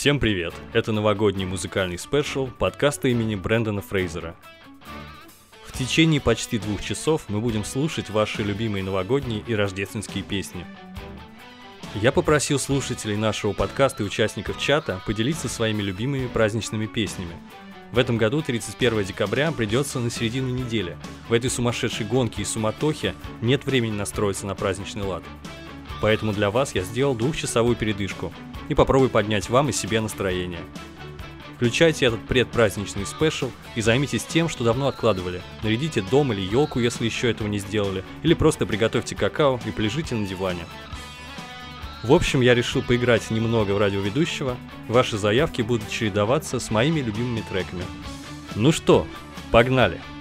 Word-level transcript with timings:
Всем 0.00 0.18
привет! 0.18 0.54
Это 0.72 0.92
новогодний 0.92 1.44
музыкальный 1.44 1.98
спешл 1.98 2.46
подкаста 2.46 3.08
имени 3.08 3.34
Брэндона 3.34 3.82
Фрейзера. 3.82 4.34
В 5.66 5.76
течение 5.76 6.22
почти 6.22 6.58
двух 6.58 6.82
часов 6.82 7.24
мы 7.28 7.42
будем 7.42 7.66
слушать 7.66 8.08
ваши 8.08 8.42
любимые 8.42 8.82
новогодние 8.82 9.44
и 9.46 9.54
рождественские 9.54 10.24
песни. 10.24 10.64
Я 11.96 12.12
попросил 12.12 12.58
слушателей 12.58 13.18
нашего 13.18 13.52
подкаста 13.52 14.02
и 14.02 14.06
участников 14.06 14.58
чата 14.58 15.02
поделиться 15.04 15.50
своими 15.50 15.82
любимыми 15.82 16.28
праздничными 16.28 16.86
песнями, 16.86 17.36
в 17.92 17.98
этом 17.98 18.16
году 18.16 18.40
31 18.40 19.04
декабря 19.04 19.50
придется 19.52 19.98
на 19.98 20.10
середину 20.10 20.48
недели. 20.48 20.96
В 21.28 21.32
этой 21.32 21.50
сумасшедшей 21.50 22.06
гонке 22.06 22.40
и 22.40 22.44
суматохе 22.46 23.14
нет 23.42 23.66
времени 23.66 23.96
настроиться 23.96 24.46
на 24.46 24.54
праздничный 24.54 25.02
лад. 25.02 25.24
Поэтому 26.00 26.32
для 26.32 26.50
вас 26.50 26.74
я 26.74 26.82
сделал 26.82 27.14
двухчасовую 27.14 27.76
передышку 27.76 28.32
и 28.68 28.74
попробую 28.74 29.10
поднять 29.10 29.50
вам 29.50 29.68
и 29.68 29.72
себе 29.72 30.00
настроение. 30.00 30.60
Включайте 31.56 32.06
этот 32.06 32.26
предпраздничный 32.26 33.04
спешл 33.04 33.50
и 33.74 33.82
займитесь 33.82 34.24
тем, 34.24 34.48
что 34.48 34.64
давно 34.64 34.88
откладывали. 34.88 35.42
Нарядите 35.62 36.00
дом 36.00 36.32
или 36.32 36.40
елку, 36.40 36.80
если 36.80 37.04
еще 37.04 37.30
этого 37.30 37.48
не 37.48 37.58
сделали, 37.58 38.02
или 38.22 38.32
просто 38.32 38.64
приготовьте 38.64 39.14
какао 39.14 39.60
и 39.66 39.70
полежите 39.70 40.14
на 40.14 40.26
диване. 40.26 40.64
В 42.02 42.14
общем, 42.14 42.40
я 42.40 42.54
решил 42.54 42.80
поиграть 42.80 43.30
немного 43.30 43.72
в 43.72 43.78
радиоведущего. 43.78 44.56
Ваши 44.88 45.18
заявки 45.18 45.60
будут 45.60 45.90
чередоваться 45.90 46.58
с 46.60 46.70
моими 46.70 47.00
любимыми 47.00 47.42
треками. 47.42 47.84
Ну 48.54 48.72
что, 48.72 49.06
погнали! 49.50 50.00
Погнали! 50.00 50.19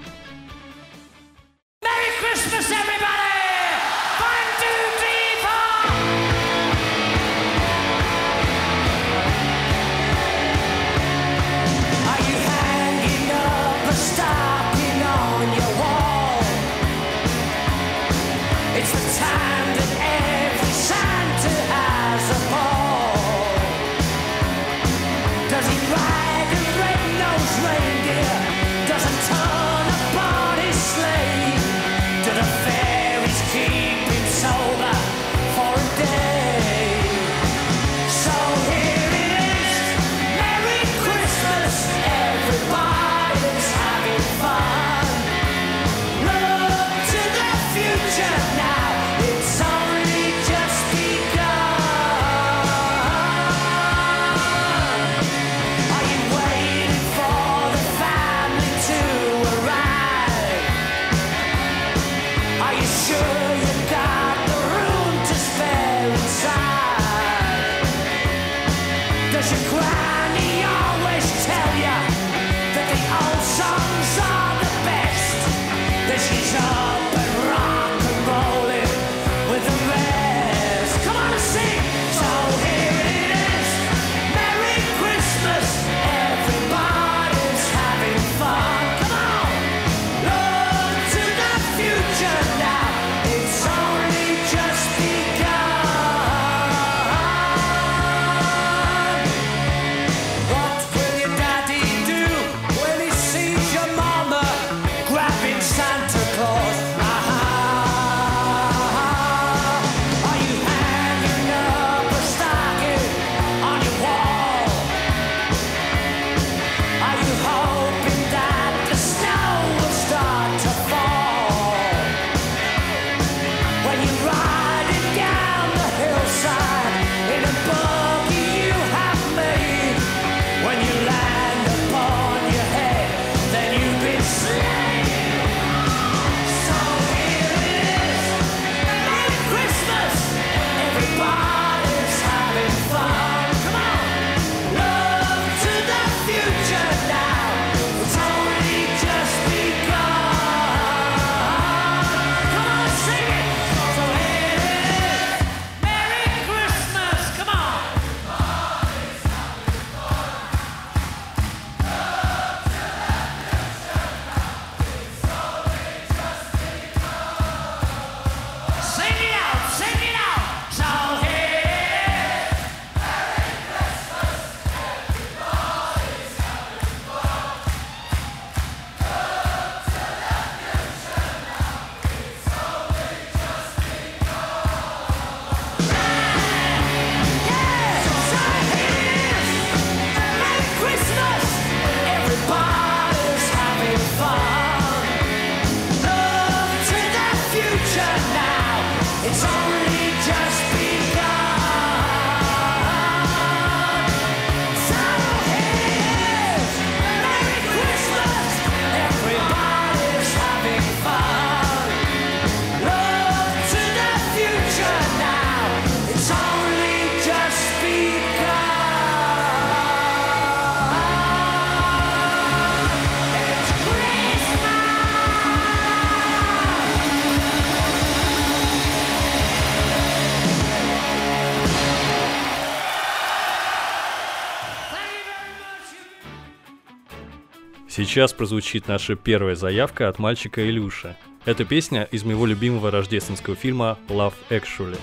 Сейчас 238.09 238.33
прозвучит 238.33 238.87
наша 238.87 239.15
первая 239.15 239.53
заявка 239.53 240.09
от 240.09 240.17
мальчика 240.17 240.67
Илюши. 240.67 241.15
Эта 241.45 241.63
песня 241.63 242.05
из 242.11 242.23
моего 242.23 242.47
любимого 242.47 242.89
рождественского 242.89 243.55
фильма 243.55 243.99
«Love 244.07 244.33
Actually». 244.49 244.97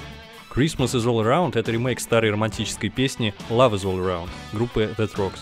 «Christmas 0.53 0.87
is 0.87 1.05
all 1.05 1.25
around»— 1.25 1.53
это 1.57 1.71
ремейк 1.71 2.01
старой 2.01 2.33
романтической 2.33 2.91
песни 2.91 3.33
«Love 3.49 3.75
is 3.75 3.85
all 3.85 4.05
around» 4.05 4.29
группы 4.53 4.93
The 4.99 5.09
Rocks. 5.15 5.39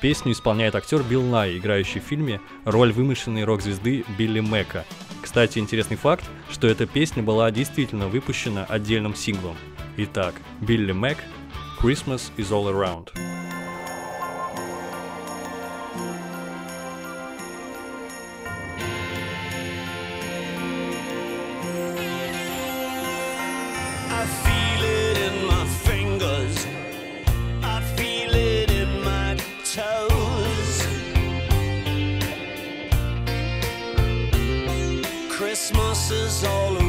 Песню 0.00 0.32
исполняет 0.32 0.74
актер 0.74 1.04
Билл 1.04 1.22
Най, 1.22 1.56
играющий 1.56 2.00
в 2.00 2.04
фильме 2.04 2.40
роль 2.64 2.90
вымышленной 2.90 3.44
рок-звезды 3.44 4.04
Билли 4.18 4.40
Мэка. 4.40 4.84
Кстати, 5.22 5.60
интересный 5.60 5.96
факт, 5.96 6.24
что 6.50 6.66
эта 6.66 6.84
песня 6.84 7.22
была 7.22 7.48
действительно 7.52 8.08
выпущена 8.08 8.64
отдельным 8.64 9.14
синглом. 9.14 9.56
Итак, 9.98 10.34
Билли 10.60 10.90
Мэк 10.90 11.18
«Christmas 11.80 12.32
is 12.36 12.50
all 12.50 12.66
around». 12.66 13.10
all 36.42 36.83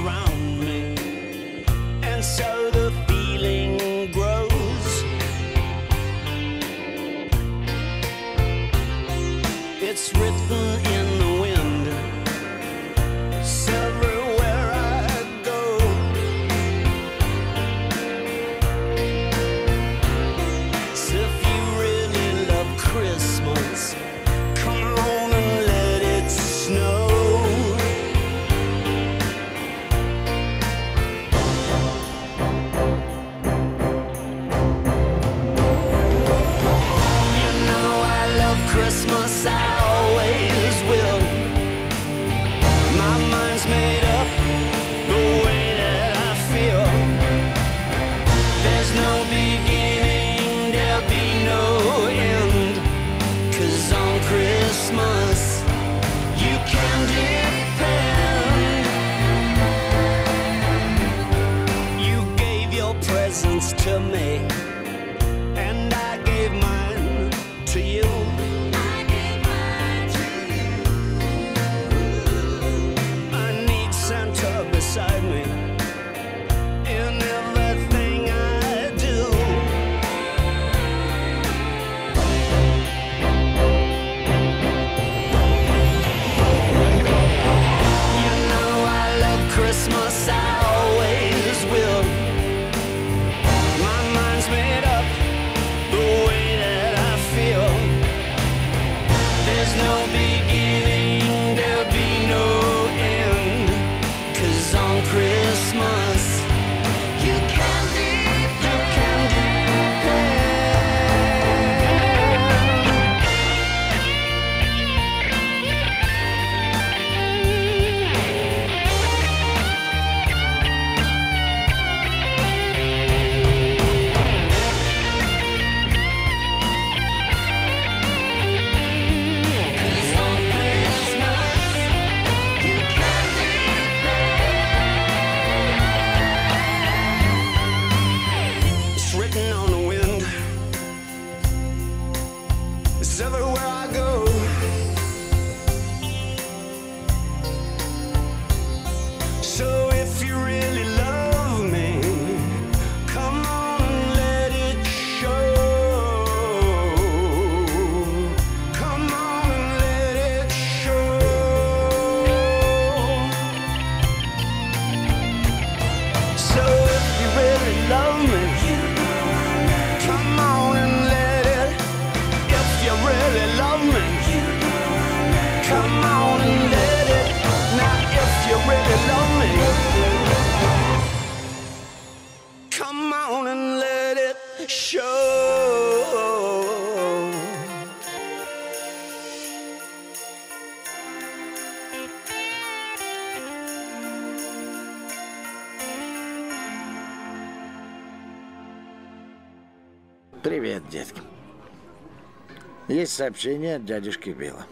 Есть 202.95 203.14
сообщение 203.14 203.75
от 203.75 203.83
дядюшки 203.83 204.30
Билла. 204.30 204.66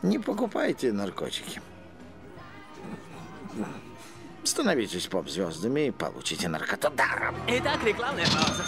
Не 0.00 0.18
покупайте 0.18 0.92
наркотики. 0.92 1.60
Становитесь 4.44 5.08
поп-звездами 5.08 5.88
и 5.88 5.90
получите 5.90 6.48
наркоту 6.48 6.88
даром. 6.88 7.34
Итак, 7.48 7.84
рекламная 7.84 8.24
пауза. 8.24 8.64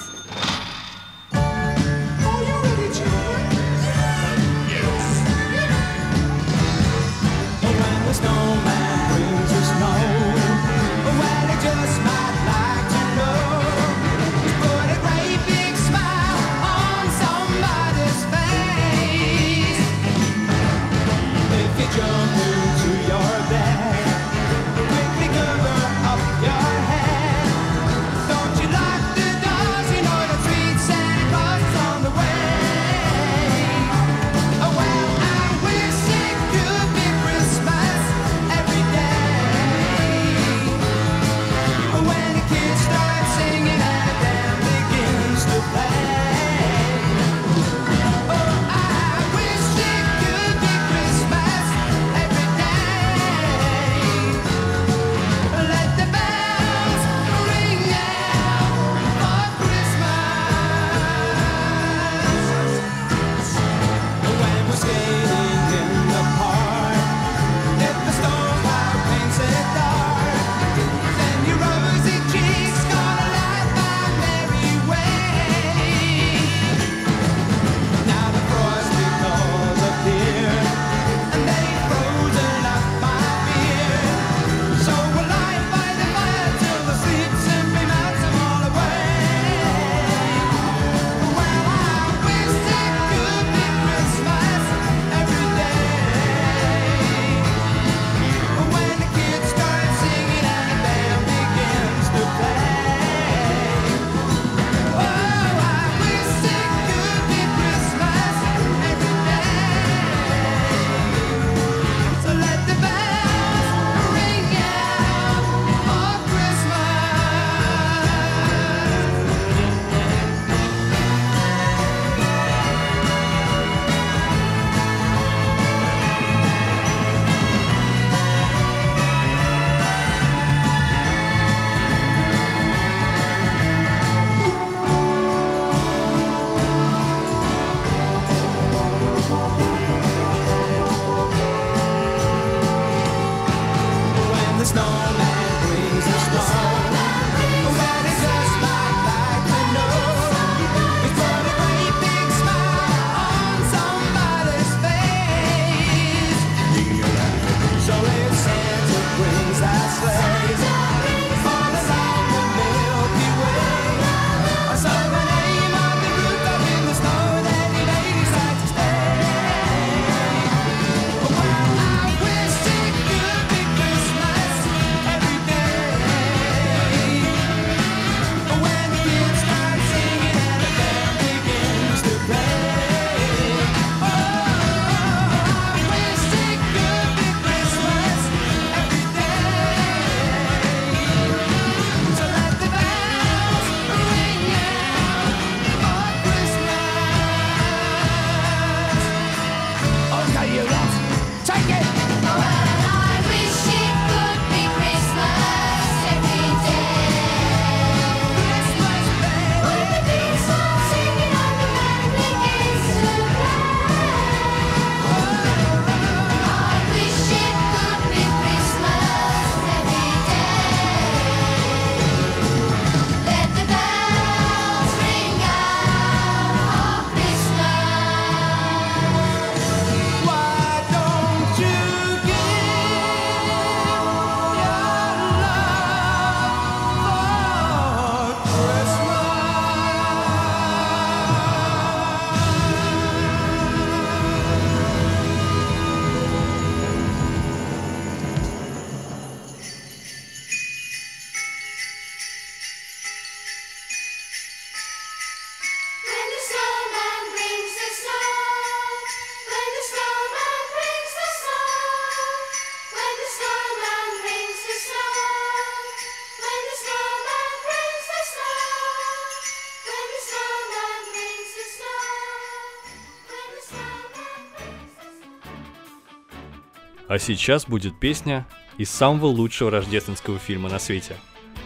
А 277.14 277.18
сейчас 277.20 277.64
будет 277.64 278.00
песня 278.00 278.44
из 278.76 278.90
самого 278.90 279.26
лучшего 279.26 279.70
рождественского 279.70 280.40
фильма 280.40 280.68
на 280.68 280.80
свете. 280.80 281.14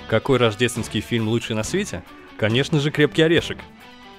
Какой 0.07 0.37
рождественский 0.37 1.01
фильм 1.01 1.27
лучший 1.27 1.57
на 1.57 1.63
свете? 1.63 2.05
Конечно 2.37 2.81
же, 2.81 2.91
«Крепкий 2.91 3.23
орешек». 3.23 3.57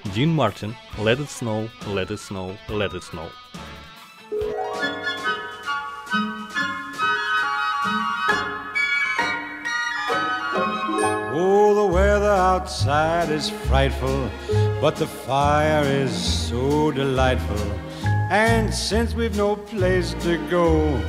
Дин 0.05 0.33
Мартин, 0.33 0.73
«Let 0.97 1.19
it 1.19 1.27
snow, 1.27 1.69
let 1.85 2.07
it 2.07 2.17
snow, 2.17 2.57
let 2.67 2.95
it 2.95 3.03
snow». 3.03 3.29
Oh, 11.35 11.75
the 11.75 11.93
weather 11.93 12.31
outside 12.31 13.29
is 13.29 13.51
frightful, 13.67 14.31
but 14.81 14.95
the 14.95 15.05
fire 15.05 15.83
is 15.83 16.09
so 16.09 16.91
delightful. 16.91 17.88
And 18.29 18.71
since 18.71 19.15
we've 19.15 19.35
no 19.35 19.55
place 19.55 20.13
to 20.21 20.37
go, 20.49 21.01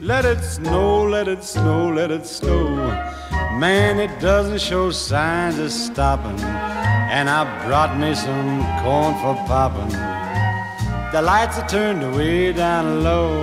let 0.00 0.24
it 0.24 0.40
snow, 0.40 1.02
let 1.02 1.26
it 1.26 1.42
snow, 1.42 1.92
let 1.92 2.12
it 2.12 2.26
snow. 2.26 2.76
Man, 3.58 3.98
it 3.98 4.20
doesn't 4.20 4.60
show 4.60 4.92
signs 4.92 5.58
of 5.58 5.72
stopping. 5.72 6.38
And 7.10 7.28
I 7.28 7.42
brought 7.66 7.98
me 7.98 8.14
some 8.14 8.60
corn 8.84 9.14
for 9.14 9.34
popping. 9.48 9.90
The 11.12 11.22
lights 11.22 11.58
are 11.58 11.68
turned 11.68 12.14
way 12.14 12.52
down 12.52 13.02
low. 13.02 13.42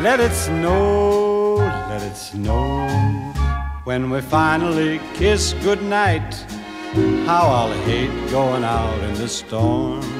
Let 0.00 0.18
it 0.18 0.32
snow, 0.32 1.56
let 1.90 2.02
it 2.02 2.16
snow. 2.16 2.88
When 3.84 4.08
we 4.08 4.22
finally 4.22 4.98
kiss 5.12 5.52
goodnight, 5.62 6.34
how 7.26 7.46
I'll 7.48 7.72
hate 7.84 8.30
going 8.30 8.64
out 8.64 8.98
in 9.04 9.14
the 9.14 9.28
storm. 9.28 10.19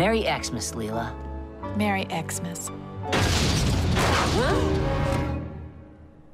Merry 0.00 0.22
Xmas, 0.22 0.72
Leela. 0.72 1.12
Merry 1.76 2.06
Xmas. 2.08 2.70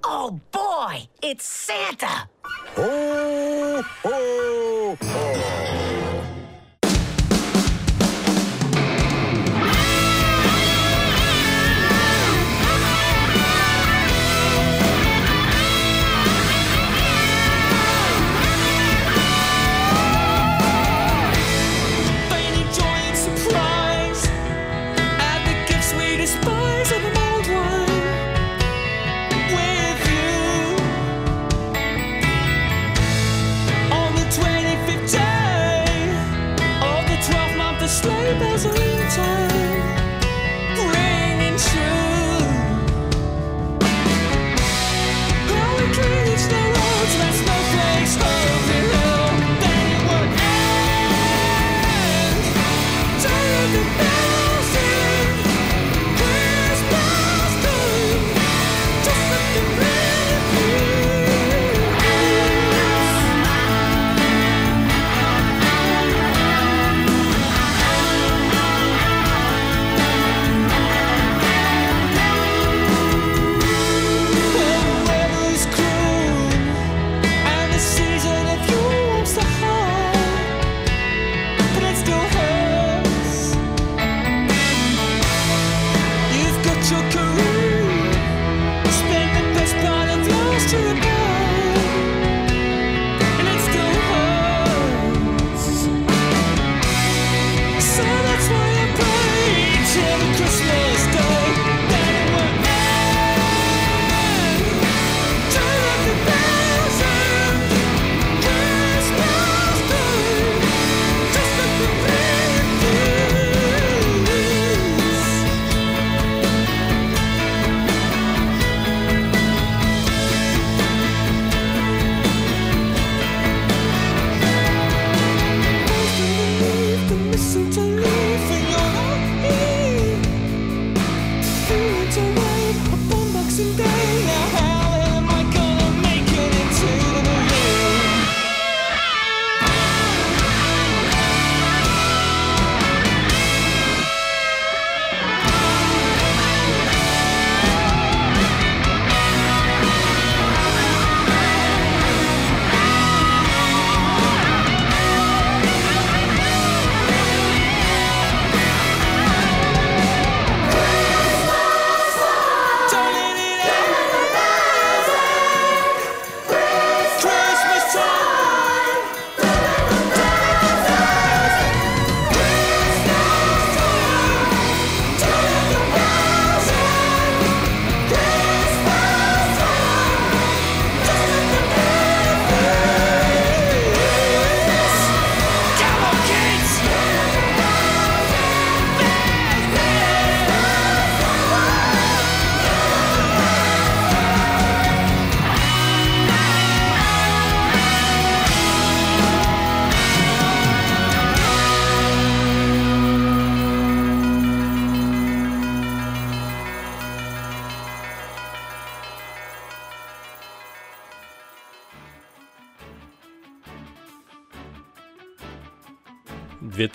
Oh 0.05 0.40
boy, 0.52 1.09
it's 1.20 1.44
Santa! 1.44 2.29
Finding 2.76 3.83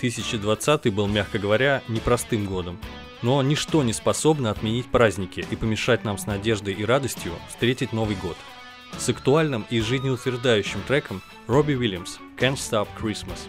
2020 0.02 0.94
был, 0.94 1.08
мягко 1.08 1.38
говоря, 1.38 1.84
непростым 1.88 2.46
годом. 2.46 2.80
Но 3.22 3.42
ничто 3.44 3.84
не 3.84 3.94
способно 3.94 4.50
отменить 4.50 4.88
праздники 4.88 5.46
и 5.50 5.56
помешать 5.56 6.04
нам 6.04 6.18
с 6.18 6.26
надеждой 6.26 6.74
и 6.74 6.84
радостью 6.84 7.34
встретить 7.48 7.94
Новый 7.94 8.16
год. 8.16 8.36
С 8.98 9.08
актуальным 9.10 9.66
и 9.70 9.80
жизнеутверждающим 9.80 10.82
треком 10.88 11.22
Робби 11.48 11.74
Уильямс 11.74 12.18
«Can't 12.38 12.56
Stop 12.56 12.88
Christmas». 13.00 13.48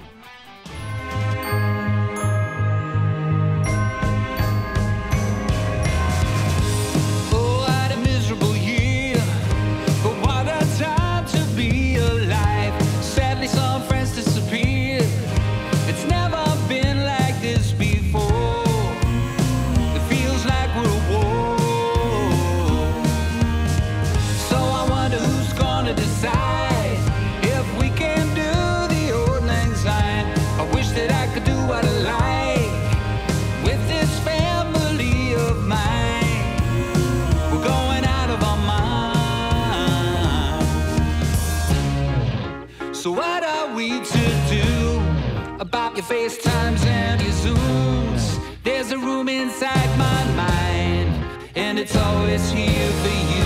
There's 48.64 48.92
a 48.92 48.98
room 48.98 49.28
inside 49.28 49.98
my 49.98 50.24
mind, 50.36 51.10
and 51.56 51.80
it's 51.80 51.96
always 51.96 52.48
here 52.52 52.90
for 52.92 53.08
you. 53.08 53.41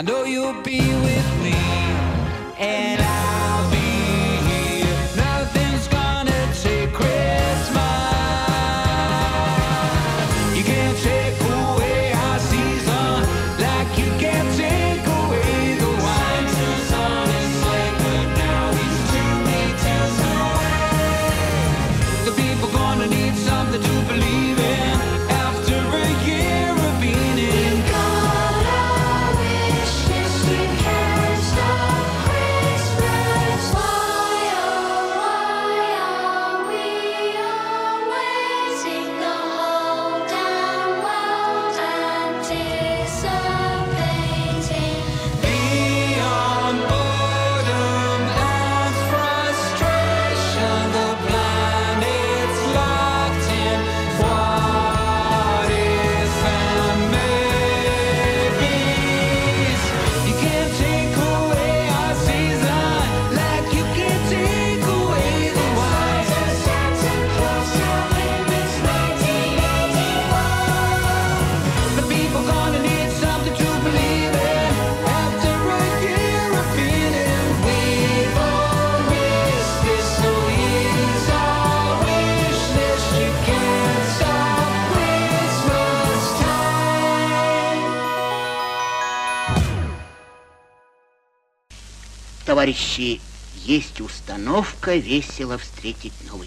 I 0.00 0.02
know 0.02 0.24
you'll 0.24 0.62
be 0.62 0.89
товарищи, 92.60 93.22
есть 93.64 94.02
установка 94.02 94.94
весело 94.94 95.56
встретить 95.56 96.12
Новый 96.30 96.39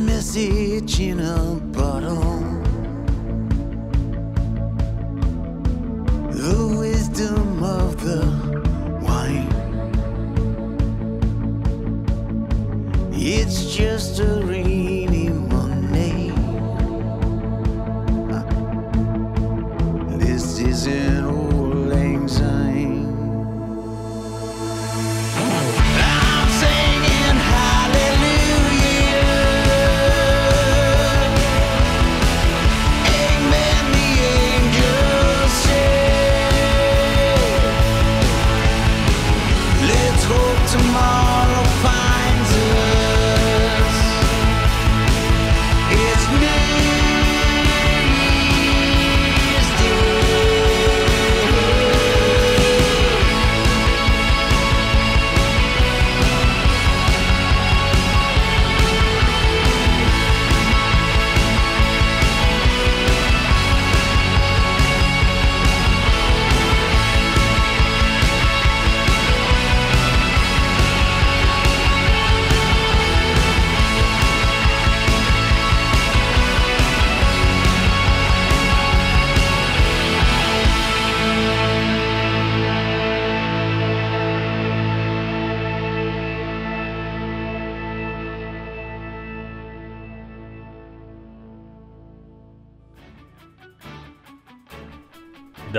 message 0.00 1.00
in 1.00 1.20
a 1.20 1.54
bottle. 1.72 2.49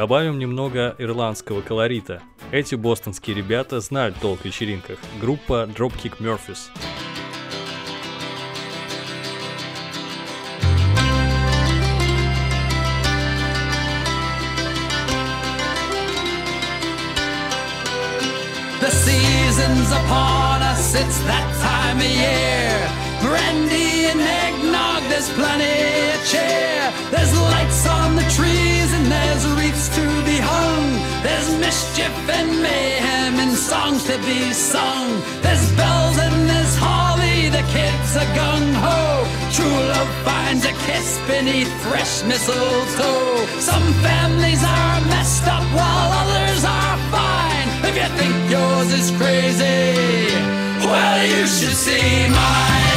Добавим 0.02 0.40
немного 0.40 0.96
ирландского 0.98 1.62
колорита. 1.62 2.24
Эти 2.52 2.74
бостонские 2.74 3.36
ребята 3.36 3.80
знают 3.82 4.16
толк 4.20 4.42
в 4.42 4.46
вечеринках. 4.46 4.98
Группа 5.20 5.70
Dropkick 5.78 6.18
Murphys. 6.18 6.72
The 18.80 18.90
season's 18.90 19.92
upon 19.92 20.64
us, 20.64 20.96
it's 20.96 21.20
that 21.28 21.46
time 21.62 21.98
of 21.98 22.04
year. 22.04 22.90
Brandy 23.22 24.06
and 24.06 24.20
eggnog, 24.20 25.04
there's 25.10 25.30
plenty 25.36 26.10
of 26.16 26.26
cheer. 26.26 26.92
There's 27.12 27.40
lights 27.40 27.86
on 27.88 28.16
the 28.16 28.24
trees 28.32 28.92
and 28.94 29.12
there's 29.12 29.46
There's 31.24 31.50
mischief 31.60 32.16
and 32.30 32.50
mayhem 32.62 33.40
and 33.40 33.54
songs 33.54 34.04
to 34.06 34.18
be 34.20 34.52
sung. 34.54 35.10
There's 35.42 35.72
bells 35.74 36.18
and 36.18 36.50
there's 36.50 36.76
holly, 36.76 37.50
the 37.50 37.64
kids 37.70 38.18
are 38.18 38.32
gung 38.38 38.74
ho. 38.84 39.02
True 39.54 39.80
love 39.94 40.12
finds 40.26 40.66
a 40.66 40.74
kiss 40.86 41.20
beneath 41.28 41.72
fresh 41.84 42.24
mistletoe. 42.24 43.46
Some 43.60 43.88
families 44.02 44.64
are 44.64 45.02
messed 45.14 45.48
up 45.48 45.66
while 45.78 46.10
others 46.22 46.64
are 46.66 46.98
fine. 47.14 47.68
If 47.90 47.96
you 48.02 48.10
think 48.18 48.36
yours 48.50 48.90
is 48.92 49.12
crazy, 49.20 50.34
well, 50.90 51.26
you 51.26 51.46
should 51.46 51.78
see 51.86 52.30
mine. 52.30 52.91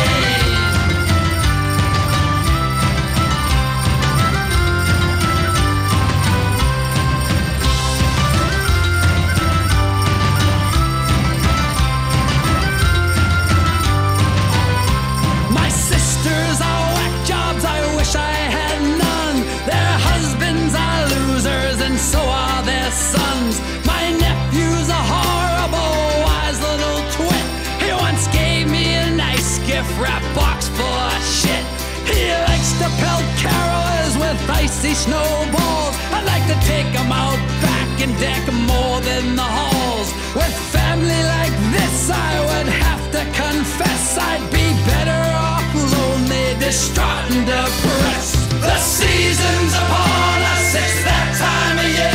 With 34.47 34.95
snowballs. 34.95 35.95
I'd 36.13 36.25
like 36.27 36.47
to 36.53 36.59
take 36.67 36.91
'em 37.01 37.13
out 37.13 37.41
back 37.61 37.91
and 38.05 38.13
deck 38.19 38.45
more 38.53 39.01
than 39.01 39.37
the 39.37 39.49
halls. 39.59 40.09
With 40.35 40.57
family 40.77 41.23
like 41.37 41.55
this, 41.77 42.11
I 42.11 42.33
would 42.49 42.69
have 42.85 43.05
to 43.17 43.23
confess 43.43 44.19
I'd 44.19 44.45
be 44.51 44.67
better 44.91 45.23
off 45.49 45.67
lonely, 45.75 46.47
distraught, 46.59 47.31
and 47.31 47.47
depressed. 47.47 48.37
The 48.69 48.79
season's 48.97 49.75
upon 49.83 50.39
us, 50.53 50.75
it's 50.83 50.99
that 51.09 51.29
time 51.39 51.79
of 51.79 51.91
year. 51.99 52.14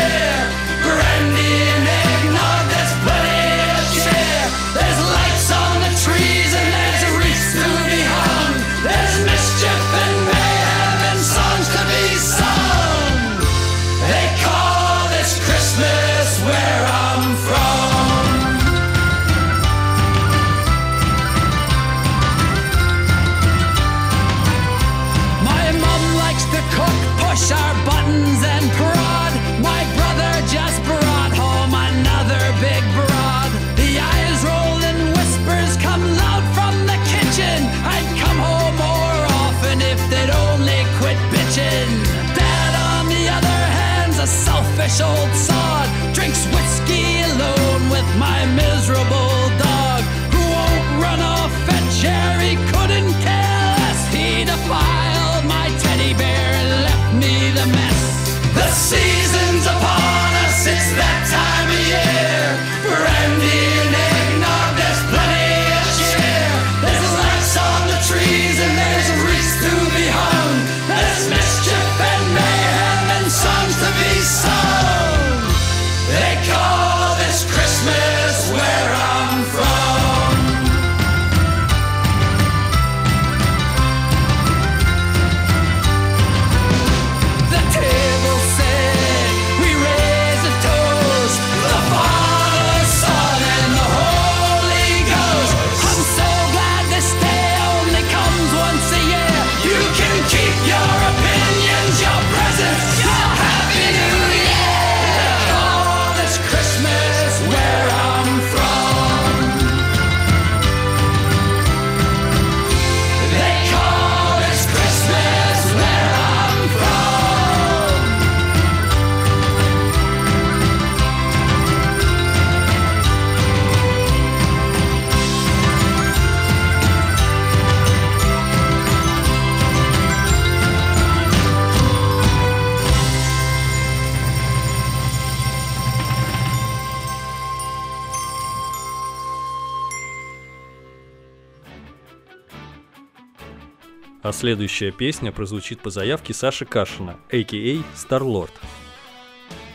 А 144.29 144.31
следующая 144.31 144.91
песня 144.91 145.31
прозвучит 145.31 145.79
по 145.79 145.89
заявке 145.89 146.35
Саши 146.35 146.63
Кашина, 146.63 147.17
а.к.а. 147.31 147.81
Старлорд. 147.95 148.53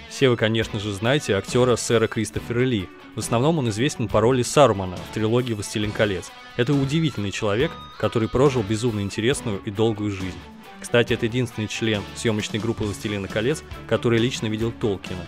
Все 0.09 0.29
вы, 0.29 0.37
конечно 0.37 0.79
же, 0.79 0.93
знаете 0.93 1.35
актера 1.35 1.75
сэра 1.75 2.07
Кристофера 2.07 2.61
Ли. 2.61 2.89
В 3.17 3.19
основном 3.19 3.59
он 3.59 3.69
известен 3.71 4.07
по 4.07 4.21
роли 4.21 4.43
Сарумана 4.43 4.97
в 4.97 5.13
трилогии 5.13 5.55
«Властелин 5.55 5.91
колец». 5.91 6.31
Это 6.57 6.73
удивительный 6.73 7.33
человек, 7.33 7.73
который 7.99 8.29
прожил 8.29 8.63
безумно 8.63 9.01
интересную 9.01 9.61
и 9.65 9.73
долгую 9.73 10.13
жизнь. 10.13 10.39
Кстати, 10.81 11.15
это 11.15 11.27
единственный 11.27 11.67
член 11.67 12.03
съемочной 12.15 12.61
группы 12.61 12.85
«Властелина 12.85 13.27
колец», 13.27 13.65
который 13.89 14.21
лично 14.21 14.47
видел 14.47 14.71
Толкина. 14.71 15.27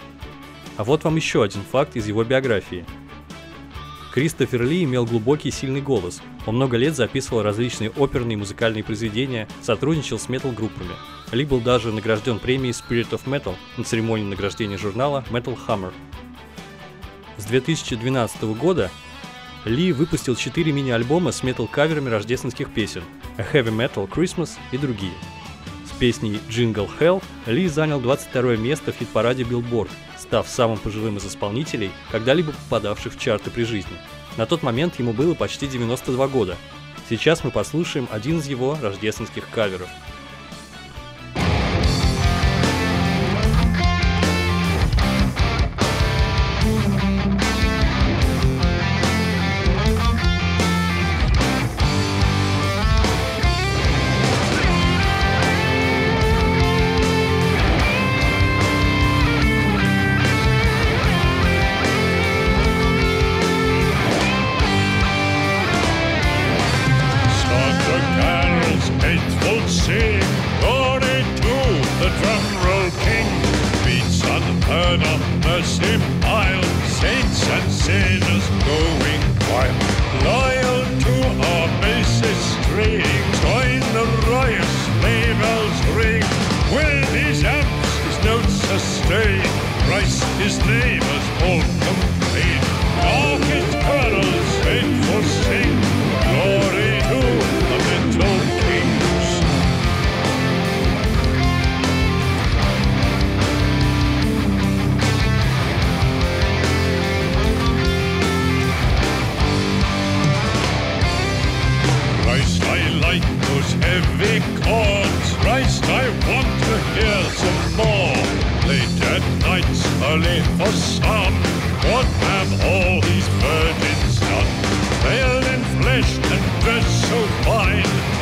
А 0.76 0.84
вот 0.84 1.02
вам 1.02 1.16
еще 1.16 1.42
один 1.42 1.62
факт 1.62 1.96
из 1.96 2.06
его 2.06 2.22
биографии. 2.22 2.86
Кристофер 4.16 4.62
Ли 4.62 4.82
имел 4.84 5.04
глубокий 5.04 5.50
и 5.50 5.52
сильный 5.52 5.82
голос. 5.82 6.22
Он 6.46 6.56
много 6.56 6.78
лет 6.78 6.96
записывал 6.96 7.42
различные 7.42 7.90
оперные 7.90 8.32
и 8.32 8.36
музыкальные 8.38 8.82
произведения, 8.82 9.46
сотрудничал 9.60 10.18
с 10.18 10.30
метал-группами. 10.30 10.92
Ли 11.32 11.44
был 11.44 11.60
даже 11.60 11.92
награжден 11.92 12.38
премией 12.38 12.72
Spirit 12.72 13.10
of 13.10 13.24
Metal 13.26 13.54
на 13.76 13.84
церемонии 13.84 14.24
награждения 14.24 14.78
журнала 14.78 15.22
Metal 15.28 15.58
Hammer. 15.68 15.92
С 17.36 17.44
2012 17.44 18.42
года 18.58 18.90
Ли 19.66 19.92
выпустил 19.92 20.34
4 20.34 20.72
мини-альбома 20.72 21.30
с 21.30 21.42
метал-каверами 21.42 22.08
рождественских 22.08 22.72
песен 22.72 23.02
A 23.36 23.42
Heavy 23.42 23.68
Metal 23.68 24.08
Christmas 24.08 24.52
и 24.72 24.78
другие. 24.78 25.12
С 25.84 25.90
песней 25.98 26.40
Jingle 26.48 26.88
Hell 26.98 27.22
Ли 27.44 27.68
занял 27.68 28.00
22 28.00 28.56
место 28.56 28.92
в 28.92 28.96
хит-параде 28.96 29.42
Billboard, 29.42 29.90
став 30.26 30.48
самым 30.48 30.78
пожилым 30.78 31.16
из 31.18 31.26
исполнителей, 31.26 31.90
когда-либо 32.10 32.52
попадавших 32.52 33.14
в 33.14 33.18
чарты 33.18 33.50
при 33.50 33.64
жизни. 33.64 33.96
На 34.36 34.46
тот 34.46 34.62
момент 34.62 34.98
ему 34.98 35.12
было 35.12 35.34
почти 35.34 35.66
92 35.66 36.28
года. 36.28 36.56
Сейчас 37.08 37.44
мы 37.44 37.50
послушаем 37.50 38.08
один 38.10 38.38
из 38.38 38.46
его 38.46 38.76
рождественских 38.80 39.48
каверов– 39.50 39.88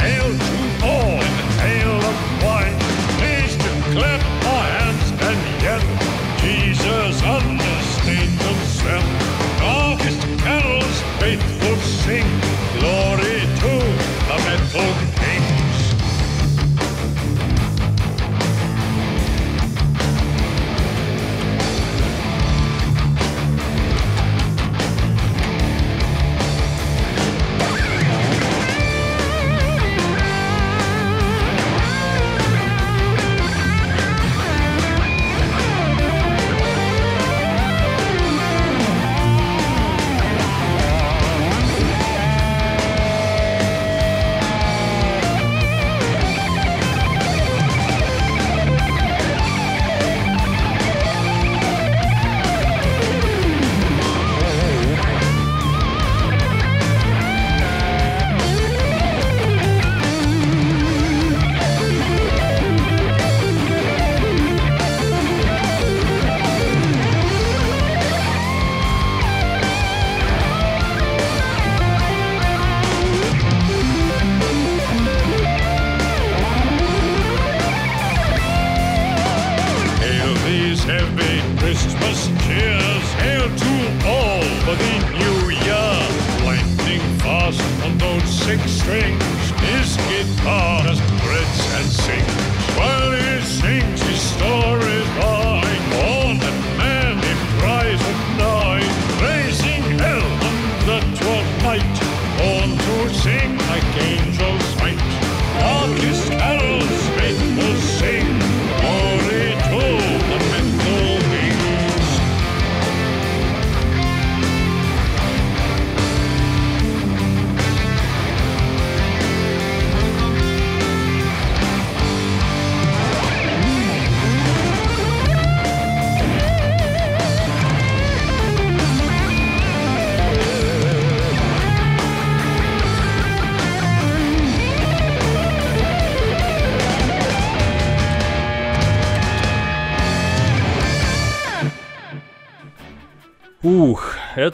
Hail 0.01 0.34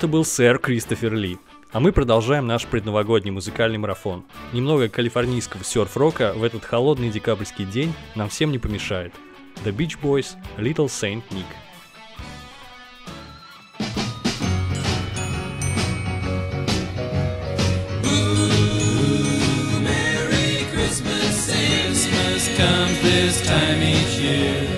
это 0.00 0.08
был 0.08 0.24
сэр 0.24 0.58
Кристофер 0.58 1.12
Ли. 1.12 1.38
А 1.72 1.78
мы 1.78 1.92
продолжаем 1.92 2.46
наш 2.46 2.64
предновогодний 2.64 3.30
музыкальный 3.32 3.76
марафон. 3.76 4.24
Немного 4.54 4.88
калифорнийского 4.88 5.62
серф-рока 5.62 6.32
в 6.34 6.42
этот 6.42 6.64
холодный 6.64 7.10
декабрьский 7.10 7.66
день 7.66 7.92
нам 8.14 8.30
всем 8.30 8.50
не 8.50 8.58
помешает. 8.58 9.12
The 9.62 9.76
Beach 9.76 9.98
Boys, 10.02 10.38
Little 10.56 10.86
Saint 10.86 11.22
Nick. 11.32 11.44
Ooh, 18.06 19.80
Merry 19.82 20.64
Christmas, 20.72 21.50
Christmas 21.52 22.48
comes 22.56 23.02
this 23.02 23.46
time 23.46 23.82
each 23.82 24.18
year. 24.18 24.69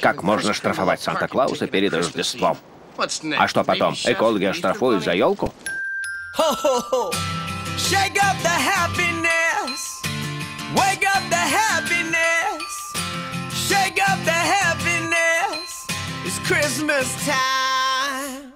Как 0.00 0.22
можно 0.22 0.54
штрафовать 0.54 1.00
Санта-Клауса 1.00 1.66
перед 1.66 1.92
Рождеством? 1.92 2.58
А 3.38 3.48
что 3.48 3.64
потом? 3.64 3.94
Экологи 4.04 4.44
оштрафуют 4.44 5.04
за 5.04 5.12
елку? 5.12 5.52
Shake 7.76 8.16
up 8.16 8.36
the 8.42 8.48
happiness. 8.48 10.02
Wake 10.74 11.04
up 11.04 11.22
the 11.30 11.36
happiness. 11.36 12.62
Shake 13.52 14.00
up 14.08 14.18
the 14.24 14.32
happiness. 14.32 15.86
It's 16.24 16.38
Christmas 16.46 17.06
time. 17.26 18.52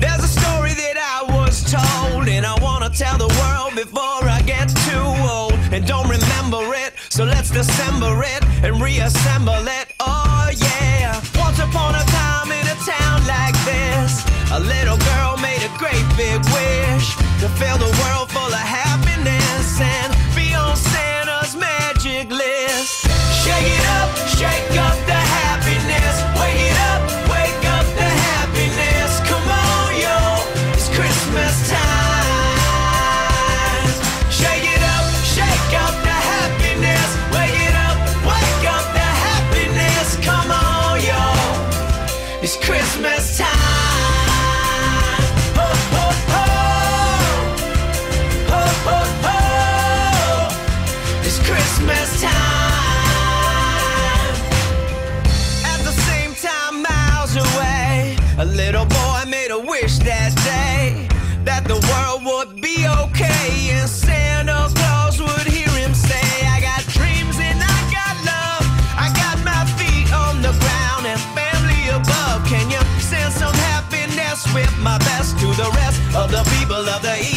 There's 0.00 0.22
a 0.22 0.28
story 0.28 0.74
that 0.74 0.98
I 0.98 1.22
was 1.38 1.62
told, 1.70 2.28
and 2.28 2.44
I 2.44 2.54
want 2.60 2.84
to 2.84 2.90
tell 2.90 3.16
the 3.16 3.28
world 3.40 3.74
before 3.76 4.28
I 4.28 4.42
get 4.44 4.68
too 4.90 5.06
old 5.28 5.54
and 5.72 5.86
don't 5.86 6.08
remember 6.08 6.74
it. 6.74 6.94
So 7.10 7.24
let's 7.24 7.50
December 7.50 8.22
it 8.24 8.42
and 8.64 8.80
reassemble 8.82 9.66
it. 9.68 9.77
big 16.18 16.42
wish 16.50 17.14
to 17.38 17.48
fill 17.60 17.78
the 17.78 17.92
world 18.02 18.28
full 18.28 18.52
of 18.60 18.66
happiness 18.82 19.80
and 19.80 20.10
be 20.34 20.52
on 20.52 20.74
Santa's 20.74 21.54
magic 21.54 22.28
list. 22.28 23.06
Shake 23.42 23.70
it 23.78 23.86
up, 24.02 24.10
shake 24.26 24.74
up 24.82 24.98
the 25.06 25.20
happiness. 25.38 26.14
Wake 26.40 26.62
it 26.70 26.78
up, 26.90 27.02
wake 27.30 27.64
up 27.76 27.86
the 27.94 28.10
happiness. 28.26 29.10
Come 29.30 29.46
on, 29.46 29.94
it's 30.74 30.90
Christmas 30.90 31.54
time. 31.70 32.26
Shake 34.40 34.66
it 34.74 34.82
up, 34.96 35.06
shake 35.22 35.72
up 35.86 35.94
the 36.02 36.18
happiness. 36.32 37.10
Wake 37.30 37.58
it 37.68 37.76
up, 37.88 37.98
wake 38.26 38.64
up 38.74 38.86
the 38.98 39.08
happiness. 39.26 40.18
Come 40.26 40.50
on, 40.50 40.98
it's 42.42 42.56
Christmas. 42.66 43.17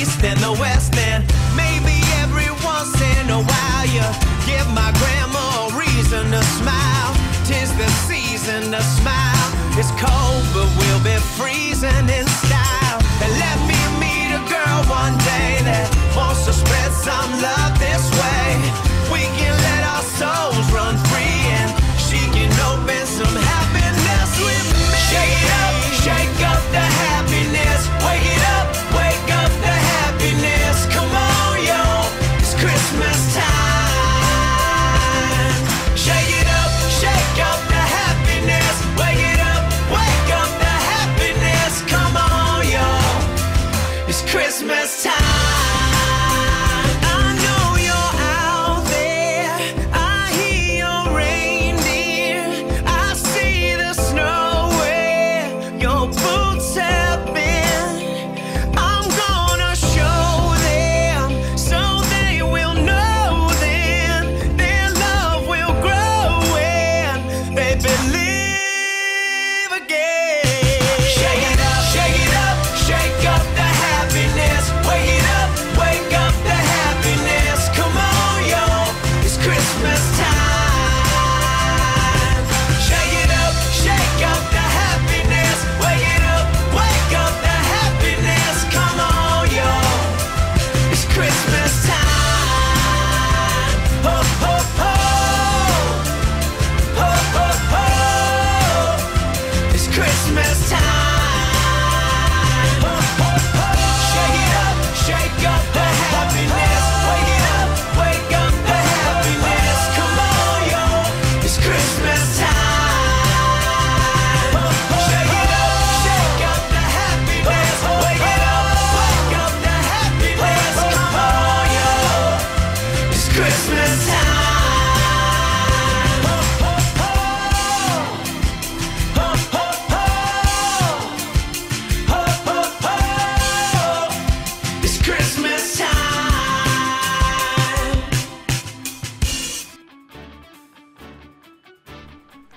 east 0.02 0.24
and 0.24 0.39
the 0.39 0.52
west 0.54 1.01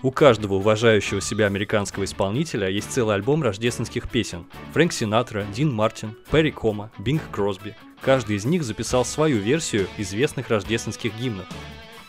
У 0.04 0.10
каждого 0.10 0.56
уважающего 0.56 1.22
себя 1.22 1.46
американского 1.46 2.04
исполнителя 2.04 2.68
есть 2.68 2.92
целый 2.92 3.14
альбом 3.14 3.42
рождественских 3.42 4.10
песен. 4.10 4.44
Фрэнк 4.74 4.92
Синатра, 4.92 5.46
Дин 5.54 5.72
Мартин, 5.72 6.14
Перри 6.30 6.50
Кома, 6.50 6.92
Бинг 6.98 7.22
Кросби. 7.30 7.74
Каждый 8.02 8.36
из 8.36 8.44
них 8.44 8.64
записал 8.64 9.06
свою 9.06 9.38
версию 9.38 9.88
известных 9.96 10.50
рождественских 10.50 11.18
гимнов. 11.18 11.46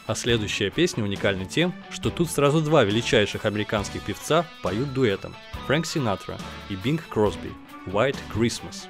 А 0.07 0.13
следующая 0.13 0.71
песня 0.71 1.05
уникальна 1.05 1.45
тем, 1.45 1.73
что 1.89 2.09
тут 2.09 2.29
сразу 2.29 2.59
два 2.59 2.83
величайших 2.83 3.45
американских 3.45 4.01
певца 4.01 4.45
поют 4.61 4.93
дуэтом– 4.93 5.33
Фрэнк 5.65 5.85
Синатра 5.85 6.37
и 6.69 6.75
Бинг 6.75 7.01
Кросби– 7.07 7.53
«White 7.85 8.17
Christmas». 8.35 8.89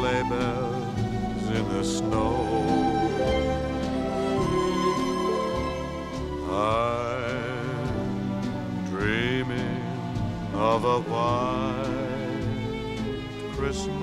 bells 0.00 1.46
in 1.50 1.68
the 1.68 1.84
snow. 1.84 2.46
I'm 6.50 7.84
dreaming 8.86 9.82
of 10.54 10.84
a 10.84 11.00
white 11.00 11.84
Christmas 13.52 14.00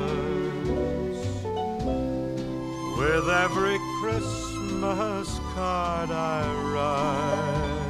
with 2.98 3.30
every 3.30 3.80
Christmas 4.00 5.40
card 5.56 6.12
I 6.12 6.44
write. 6.74 7.88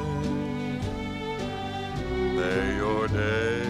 May 2.36 2.76
your 2.76 3.08
days 3.08 3.67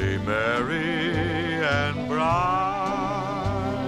be 0.00 0.16
merry 0.16 1.62
and 1.62 2.08
bright, 2.08 3.84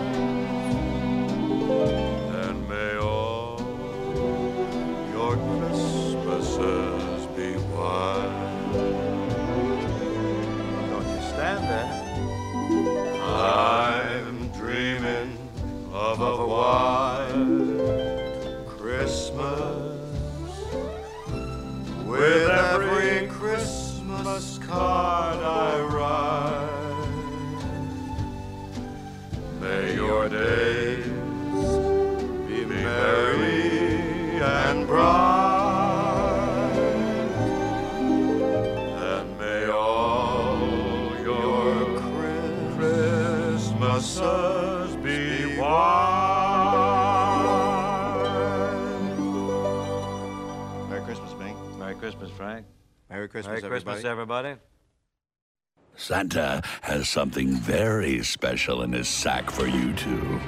and 2.45 2.69
may 2.69 2.97
all 2.99 3.59
your 5.11 5.37
Christmases 5.57 7.27
be 7.35 7.55
white. 7.73 8.73
Don't 10.91 11.09
you 11.15 11.23
stand 11.33 11.63
there? 11.73 11.91
I'm 13.25 14.51
dreaming 14.51 15.39
of 15.95 16.21
a 16.21 16.47
white 16.47 17.33
Christmas 18.67 19.97
with 22.07 22.51
every 22.51 23.29
Christmas 24.33 24.67
card 24.67 25.39
I 25.43 25.81
write. 25.93 26.71
May 29.61 29.95
your 29.95 30.31
days 30.31 31.05
be 32.49 32.65
merry 32.65 34.41
and 34.41 34.87
bright, 34.87 36.73
and 39.03 39.39
may 39.39 39.67
all 39.67 41.15
your 41.23 42.01
Christmases 43.59 44.17
be 44.97 45.59
white. 45.59 45.69
Merry 50.89 51.05
Christmas, 51.05 51.35
Bing. 51.35 51.55
Merry 51.79 51.97
Christmas, 51.97 52.31
Frank. 52.31 52.65
Merry 53.11 53.29
Christmas, 53.29 53.63
Merry 53.63 53.71
Christmas, 53.71 54.05
everybody. 54.05 54.55
Santa 55.97 56.63
has 56.83 57.09
something 57.09 57.55
very 57.55 58.23
special 58.23 58.83
in 58.83 58.93
his 58.93 59.09
sack 59.09 59.51
for 59.51 59.67
you 59.67 59.93
two. 59.95 60.41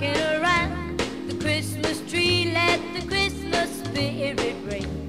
Rocking 0.00 0.22
around 0.40 0.98
the 1.28 1.34
Christmas 1.44 2.00
tree, 2.10 2.50
let 2.54 2.80
the 2.94 3.06
Christmas 3.06 3.70
spirit 3.84 4.56
ring. 4.64 4.99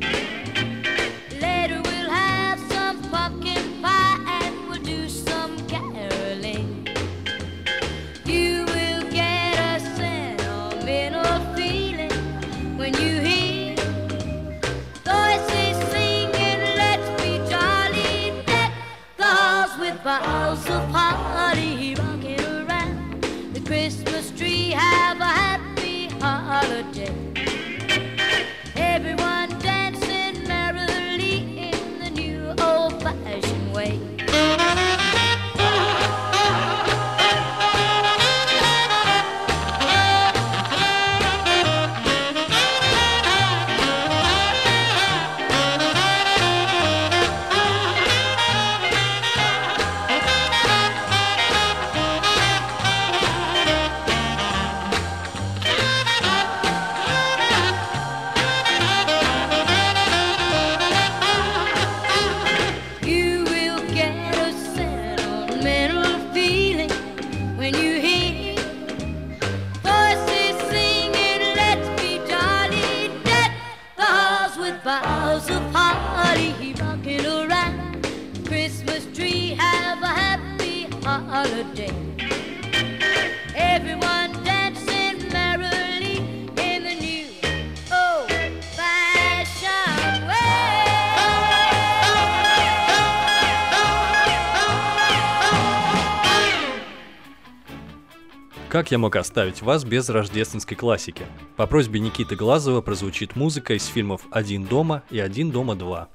Я 98.91 98.97
мог 98.97 99.15
оставить 99.15 99.61
вас 99.61 99.85
без 99.85 100.09
рождественской 100.09 100.75
классики? 100.75 101.25
По 101.55 101.65
просьбе 101.65 102.01
Никиты 102.01 102.35
Глазова 102.35 102.81
прозвучит 102.81 103.37
музыка 103.37 103.73
из 103.73 103.85
фильмов 103.85 104.23
«Один 104.31 104.65
дома» 104.65 105.03
и 105.09 105.17
«Один 105.17 105.49
дома 105.49 105.75
2». 105.75 106.07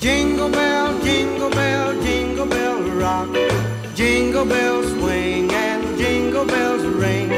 Jingle 0.00 0.50
bell, 0.50 1.00
jingle 1.04 1.50
bell, 1.50 1.94
jingle 2.02 2.46
bell 2.46 2.82
rock. 2.98 3.28
Jingle 3.94 4.44
bells 4.44 4.90
swing 4.98 5.48
and 5.52 5.96
jingle 5.96 6.44
bells 6.44 6.82
ring. 6.82 7.30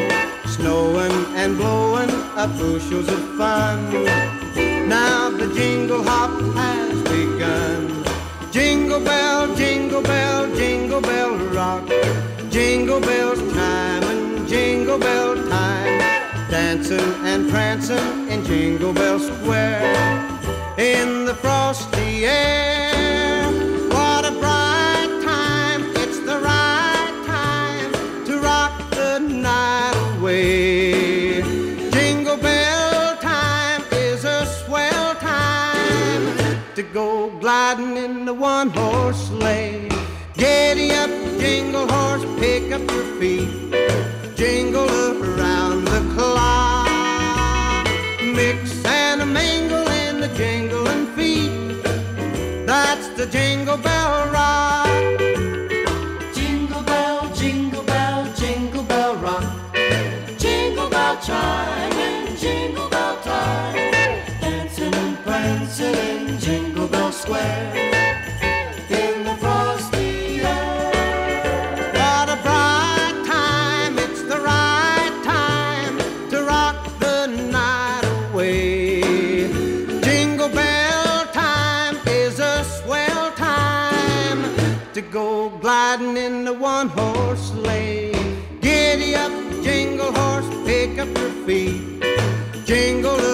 Snowing 0.47 1.13
and 1.37 1.59
blowing 1.59 2.09
up 2.39 2.51
bushels 2.59 3.07
of 3.11 3.21
fun. 3.37 3.93
Now 4.89 5.29
the 5.29 5.53
jingle 5.55 6.03
hop 6.03 6.31
has 6.57 6.86
Jingle 8.51 9.01
bell, 9.01 9.55
jingle 9.55 10.03
bell, 10.03 10.55
jingle 10.57 11.01
bell 11.01 11.37
rock. 11.55 11.87
Jingle 12.51 13.01
bell 13.01 13.37
time 13.53 14.03
and 14.05 14.49
jingle 14.49 14.99
bell 14.99 15.35
time. 15.49 15.99
Dancing 16.51 17.13
and 17.25 17.51
prancing 17.51 18.29
in 18.31 18.45
Jingle 18.45 18.93
Bell 18.93 19.19
Square. 19.19 19.95
In 20.79 21.25
the 21.25 21.35
frosty 21.35 22.25
air. 22.25 22.76
Go 37.67 37.75
gliding 37.75 37.97
in 37.97 38.25
the 38.25 38.35
one 38.35 38.71
horse 38.71 39.29
sleigh. 39.29 39.89
Giddy 40.35 40.93
up, 40.93 41.11
jingle 41.41 41.89
horse, 41.89 42.25
pick 42.39 42.71
up 42.73 42.89
your 42.91 43.05
feet. 43.19 43.49
Jingle 44.37 44.89
around 44.89 45.85
the 45.85 46.01
clock. 46.15 47.89
Mix 48.23 48.85
and 48.85 49.23
a 49.23 49.27
mingle 49.27 49.89
in 49.89 50.21
the 50.21 50.29
jingling 50.37 51.07
feet. 51.17 51.83
That's 52.67 53.09
the 53.17 53.27
jingle 53.27 53.79
bell 53.79 54.29
rock. 54.33 55.19
Jingle 56.35 56.83
bell, 56.83 57.35
jingle 57.35 57.83
bell, 57.83 58.33
jingle 58.35 58.85
bell 58.85 59.17
rock. 59.17 59.45
Jingle 60.39 60.89
bell 60.89 61.17
chime 61.21 61.93
and 61.93 62.39
jingle 62.39 62.89
bell 62.89 63.17
time. 63.23 63.75
Dancing 64.41 64.95
and 64.95 65.17
prancing 65.25 66.26
Square. 67.27 67.75
In 68.89 69.25
the 69.25 69.35
frosty 69.41 70.41
air. 70.41 70.93
What 71.93 72.29
a 72.29 72.39
bright 72.41 73.25
time, 73.27 73.99
it's 73.99 74.23
the 74.23 74.39
right 74.39 75.11
time 75.25 75.99
to 76.31 76.45
rock 76.45 76.77
the 77.01 77.27
night 77.27 78.05
away. 78.31 79.03
Jingle 80.03 80.51
bell 80.51 81.27
time 81.33 81.97
is 82.07 82.39
a 82.39 82.63
swell 82.63 83.33
time 83.33 84.45
to 84.95 85.01
go 85.01 85.49
gliding 85.59 86.17
in 86.17 86.45
the 86.45 86.53
one 86.53 86.89
horse 86.89 87.51
sleigh. 87.51 88.13
Giddy 88.61 89.17
up, 89.17 89.33
jingle 89.65 90.13
horse, 90.13 90.49
pick 90.65 90.97
up 91.01 91.09
your 91.19 91.33
feet. 91.45 92.05
Jingle 92.65 93.26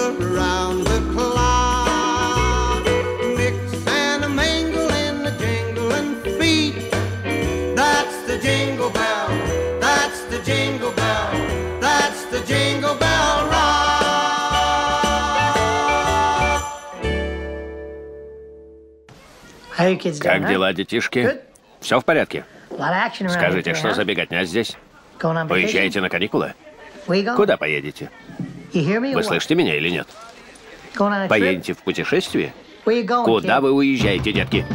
Как 20.23 20.41
дела, 20.49 20.73
детишки? 20.73 21.21
Все 21.81 21.99
в 21.99 22.05
порядке? 22.05 22.45
Скажите, 23.29 23.73
что 23.75 23.93
за 23.93 24.05
беготня 24.05 24.43
здесь? 24.45 24.75
Поезжаете 25.49 26.01
на 26.01 26.09
каникулы? 26.09 26.53
Куда 27.35 27.57
поедете? 27.57 28.09
Вы 29.15 29.23
слышите 29.23 29.55
меня 29.55 29.75
или 29.75 29.89
нет? 29.89 30.07
Поедете 31.29 31.73
в 31.73 31.77
путешествие? 31.83 32.53
Куда 33.25 33.61
вы 33.61 33.71
уезжаете, 33.71 34.31
детки? 34.31 34.65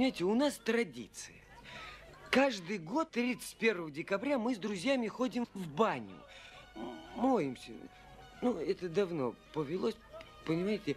Понимаете, 0.00 0.24
у 0.24 0.34
нас 0.34 0.56
традиция. 0.56 1.36
Каждый 2.30 2.78
год 2.78 3.10
31 3.10 3.92
декабря 3.92 4.38
мы 4.38 4.54
с 4.54 4.58
друзьями 4.58 5.08
ходим 5.08 5.46
в 5.52 5.66
баню. 5.66 6.16
Моемся. 7.16 7.72
Ну, 8.40 8.58
это 8.58 8.88
давно 8.88 9.34
повелось, 9.52 9.96
понимаете. 10.46 10.96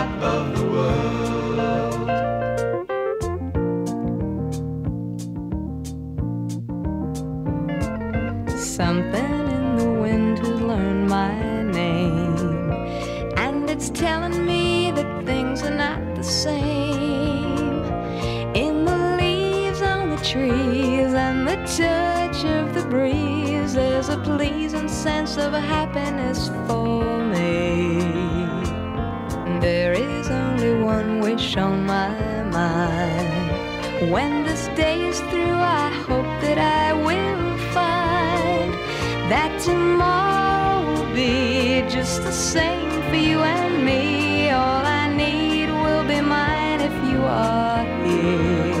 breeze, 22.91 23.73
there's 23.73 24.09
a 24.09 24.17
pleasing 24.17 24.89
sense 24.89 25.37
of 25.37 25.53
happiness 25.53 26.49
for 26.67 27.23
me. 27.23 27.97
There 29.61 29.93
is 29.93 30.29
only 30.29 30.73
one 30.83 31.21
wish 31.21 31.55
on 31.55 31.85
my 31.85 32.43
mind. 32.59 34.11
When 34.11 34.43
this 34.43 34.67
day 34.75 35.07
is 35.07 35.21
through, 35.29 35.61
I 35.79 35.89
hope 36.07 36.31
that 36.43 36.57
I 36.57 36.91
will 37.07 37.57
find 37.77 38.73
that 39.31 39.51
tomorrow 39.61 40.83
will 40.91 41.15
be 41.15 41.83
just 41.87 42.23
the 42.23 42.33
same 42.33 42.91
for 43.09 43.15
you 43.15 43.39
and 43.39 43.85
me. 43.85 44.49
All 44.49 44.85
I 45.01 45.07
need 45.15 45.69
will 45.69 46.03
be 46.03 46.19
mine 46.19 46.81
if 46.81 46.95
you 47.09 47.19
are 47.23 47.85
here. 48.03 48.80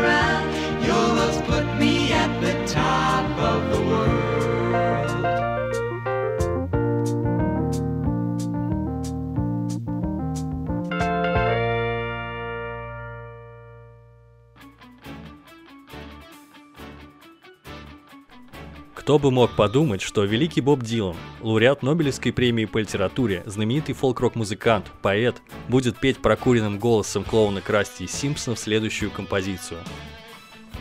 Кто 19.11 19.19
бы 19.19 19.29
мог 19.29 19.51
подумать, 19.57 20.01
что 20.01 20.23
великий 20.23 20.61
Боб 20.61 20.83
Дилан, 20.83 21.17
лауреат 21.41 21.83
Нобелевской 21.83 22.31
премии 22.31 22.63
по 22.63 22.77
литературе, 22.77 23.43
знаменитый 23.45 23.93
фолк-рок-музыкант, 23.93 24.89
поэт, 25.01 25.41
будет 25.67 25.97
петь 25.99 26.19
прокуренным 26.19 26.79
голосом 26.79 27.25
клоуна 27.25 27.59
Красти 27.59 28.03
из 28.03 28.13
Симпсонов 28.13 28.57
следующую 28.57 29.11
композицию. 29.11 29.81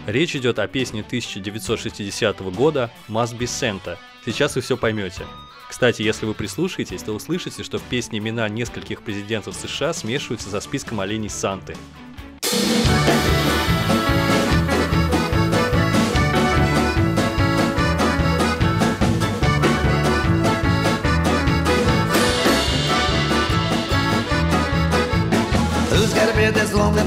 Речь 0.06 0.36
идет 0.36 0.60
о 0.60 0.68
песне 0.68 1.00
1960 1.00 2.40
года 2.54 2.92
«Must 3.08 3.36
be 3.36 3.46
Santa». 3.46 3.98
Сейчас 4.24 4.54
вы 4.54 4.60
все 4.60 4.76
поймете. 4.76 5.26
Кстати, 5.68 6.02
если 6.02 6.24
вы 6.24 6.34
прислушаетесь, 6.34 7.02
то 7.02 7.12
услышите, 7.12 7.64
что 7.64 7.78
в 7.78 7.82
песне 7.82 8.20
имена 8.20 8.48
нескольких 8.48 9.02
президентов 9.02 9.56
США 9.56 9.92
смешиваются 9.92 10.50
за 10.50 10.60
списком 10.60 11.00
оленей 11.00 11.30
Санты. 11.30 11.74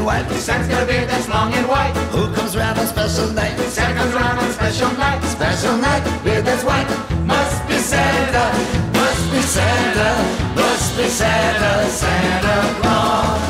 White? 0.03 0.27
Santa's 0.31 0.67
got 0.67 0.83
a 0.83 0.85
beard 0.85 1.07
that's 1.09 1.27
long 1.29 1.53
and 1.53 1.67
white. 1.67 1.93
Who 2.11 2.31
comes 2.33 2.55
round 2.55 2.77
on 2.79 2.87
special 2.87 3.31
night? 3.31 3.57
Santa 3.69 3.95
comes 3.95 4.13
around 4.13 4.37
on 4.37 4.51
special 4.51 4.91
night. 4.97 5.21
Special 5.23 5.77
night, 5.77 6.03
Beard 6.23 6.45
that's 6.45 6.63
white. 6.63 6.87
Must 7.25 7.67
be 7.67 7.77
Santa. 7.77 8.45
must 8.93 9.31
be 9.31 9.41
Santa, 9.41 10.09
must 10.55 10.97
be 10.97 11.07
Santa, 11.07 11.89
Santa 11.89 12.55
Claus. 12.81 13.41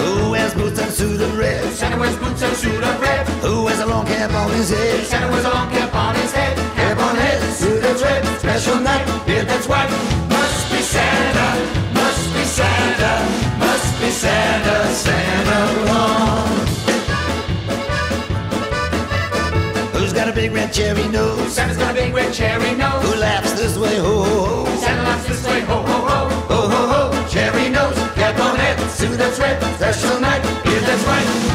Who 0.00 0.30
wears 0.30 0.54
boots 0.54 0.78
and 0.80 0.92
suit 0.92 1.20
of 1.20 1.36
red? 1.38 1.64
Santa 1.74 1.98
wears 1.98 2.16
boots 2.16 2.42
and 2.42 2.56
suit 2.56 2.82
of 2.82 3.00
red. 3.00 3.26
Who 3.44 3.64
wears 3.64 3.80
a 3.80 3.86
long 3.86 4.06
cap 4.06 4.32
on 4.32 4.50
his 4.52 4.70
head? 4.70 5.04
Santa 5.06 5.28
wears 5.30 5.44
a 5.44 5.50
long 5.50 5.70
cap 5.70 5.94
on 5.94 6.14
his 6.14 6.32
head. 6.32 6.56
Cap 6.76 6.98
on 6.98 7.16
head, 7.16 7.52
suit 7.52 7.82
that's 7.82 8.02
red. 8.02 8.24
Special 8.38 8.80
night, 8.80 9.04
Beard 9.26 9.46
that's 9.46 9.66
white. 9.68 9.90
Must 10.28 10.72
be 10.72 10.80
Santa. 10.80 11.77
Santa. 12.56 13.12
must 13.58 14.00
be 14.00 14.10
Santa, 14.10 14.76
Santa 15.04 15.58
Claus. 15.84 16.68
Who's 19.92 20.12
got 20.12 20.28
a 20.28 20.32
big 20.32 20.52
red 20.52 20.72
cherry 20.72 21.06
nose? 21.08 21.52
Santa's 21.52 21.76
got 21.76 21.90
a 21.92 21.94
big 21.94 22.14
red 22.14 22.32
cherry 22.32 22.74
nose. 22.74 23.02
Who 23.04 23.20
laughs 23.20 23.52
this 23.52 23.76
way, 23.76 23.96
ho 23.96 24.22
ho 24.22 24.64
ho? 24.64 24.76
Santa 24.76 25.02
laughs 25.02 25.28
this 25.28 25.46
way, 25.46 25.60
ho 25.60 25.76
ho 25.82 25.98
ho. 26.08 26.28
Ho 26.52 26.68
ho 26.72 26.80
ho, 26.92 27.28
cherry 27.28 27.68
nose, 27.68 27.96
cap 28.14 28.38
on 28.40 28.56
head, 28.56 28.78
suit 28.90 29.16
that's 29.18 29.38
red, 29.38 29.62
special 29.76 30.20
night, 30.20 30.42
beard 30.64 30.82
that's 30.84 31.04
white. 31.04 31.47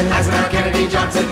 Vixen, 0.00 0.12
Eisenhower, 0.12 0.48
Kennedy, 0.48 0.88
Johnson, 0.88 1.29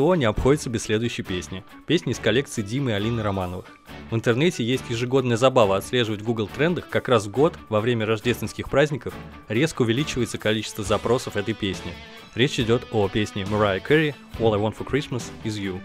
Рождество 0.00 0.14
не 0.14 0.24
обходится 0.24 0.70
без 0.70 0.84
следующей 0.84 1.22
песни. 1.22 1.62
Песни 1.86 2.12
из 2.12 2.18
коллекции 2.18 2.62
Димы 2.62 2.92
и 2.92 2.94
Алины 2.94 3.22
Романовых. 3.22 3.66
В 4.10 4.14
интернете 4.14 4.64
есть 4.64 4.84
ежегодная 4.88 5.36
забава 5.36 5.76
отслеживать 5.76 6.22
в 6.22 6.24
Google 6.24 6.48
трендах, 6.48 6.88
как 6.88 7.10
раз 7.10 7.26
в 7.26 7.30
год, 7.30 7.58
во 7.68 7.82
время 7.82 8.06
рождественских 8.06 8.70
праздников, 8.70 9.12
резко 9.48 9.82
увеличивается 9.82 10.38
количество 10.38 10.82
запросов 10.84 11.36
этой 11.36 11.52
песни. 11.52 11.92
Речь 12.34 12.58
идет 12.58 12.86
о 12.92 13.10
песне 13.10 13.42
Mariah 13.42 13.82
Carey 13.86 14.14
«All 14.38 14.54
I 14.54 14.60
Want 14.60 14.74
for 14.74 14.90
Christmas 14.90 15.24
is 15.44 15.60
You». 15.60 15.78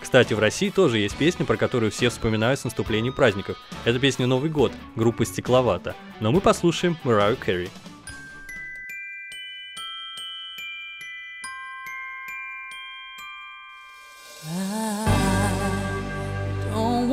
Кстати, 0.00 0.32
в 0.32 0.38
России 0.38 0.70
тоже 0.70 0.96
есть 0.96 1.16
песня, 1.18 1.44
про 1.44 1.58
которую 1.58 1.92
все 1.92 2.08
вспоминают 2.08 2.58
с 2.60 2.64
наступлением 2.64 3.12
праздников. 3.12 3.58
Это 3.84 3.98
песня 3.98 4.26
«Новый 4.26 4.48
год» 4.48 4.72
группы 4.96 5.26
«Стекловата». 5.26 5.94
Но 6.20 6.32
мы 6.32 6.40
послушаем 6.40 6.96
Mariah 7.04 7.38
Carey. 7.38 7.68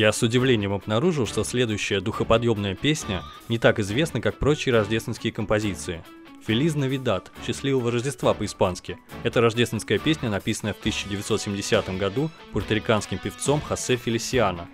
Я 0.00 0.12
с 0.12 0.22
удивлением 0.22 0.72
обнаружил, 0.72 1.26
что 1.26 1.44
следующая 1.44 2.00
духоподъемная 2.00 2.74
песня 2.74 3.22
не 3.50 3.58
так 3.58 3.80
известна, 3.80 4.22
как 4.22 4.38
прочие 4.38 4.74
рождественские 4.74 5.30
композиции. 5.30 6.02
«Фелиз 6.46 6.74
Навидат»– 6.74 7.30
«Счастливого 7.46 7.90
Рождества» 7.90 8.32
по-испански. 8.32 8.96
Это 9.24 9.42
рождественская 9.42 9.98
песня, 9.98 10.30
написанная 10.30 10.72
в 10.72 10.78
1970 10.78 11.98
году 11.98 12.30
пуэрториканским 12.54 13.18
певцом 13.18 13.60
Хосе 13.60 13.96
Фелисиано. 13.96 14.70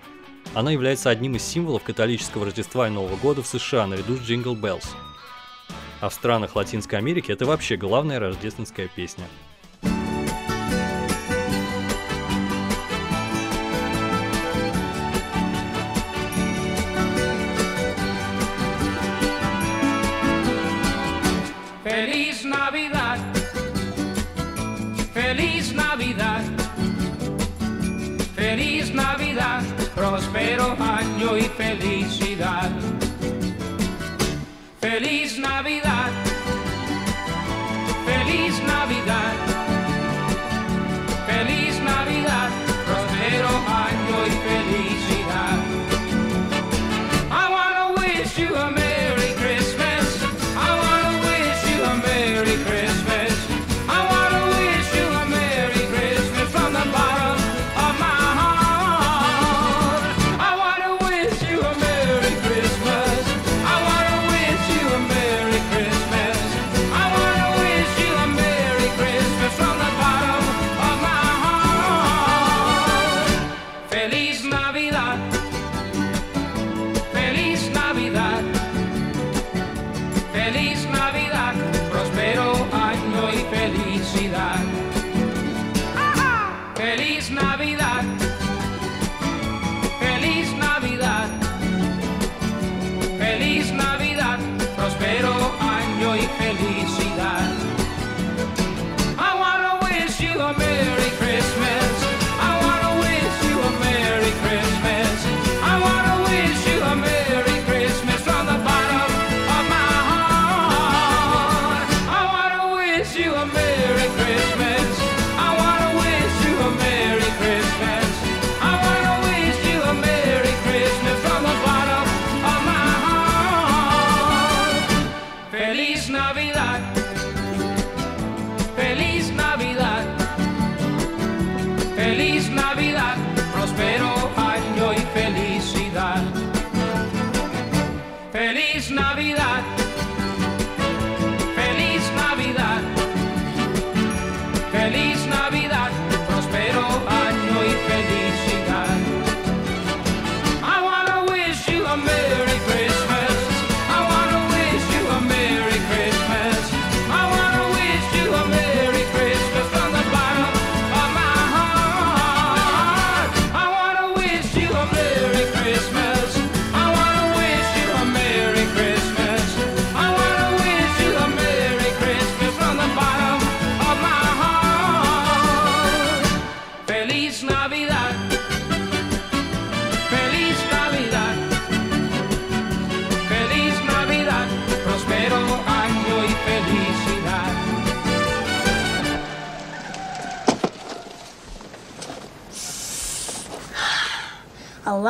Она 0.55 0.71
является 0.71 1.11
одним 1.11 1.35
из 1.35 1.43
символов 1.43 1.83
католического 1.83 2.45
Рождества 2.45 2.87
и 2.87 2.91
Нового 2.93 3.17
года 3.17 3.43
в 3.43 3.49
США 3.49 3.89
наряду 3.89 4.15
с 4.15 4.21
«Джингл 4.21 4.55
Беллс». 4.55 4.95
А 6.01 6.09
в 6.09 6.15
странах 6.15 6.55
Латинской 6.55 7.01
Америки 7.01 7.33
это 7.33 7.47
вообще 7.47 7.77
главная 7.77 8.21
рождественская 8.21 8.87
песня– 8.87 9.25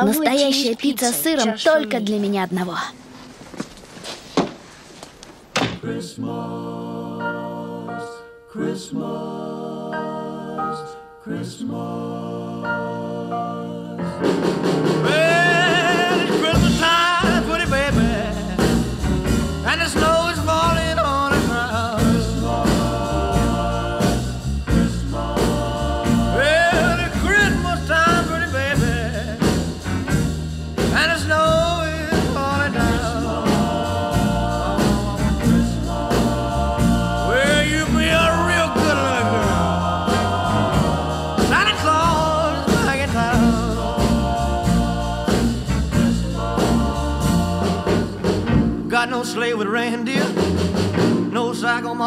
Настоящая 0.03 0.75
пицца 0.75 1.11
с 1.11 1.21
сыром 1.21 1.57
только 1.57 1.99
для 1.99 2.19
меня 2.19 2.43
одного. 2.43 2.77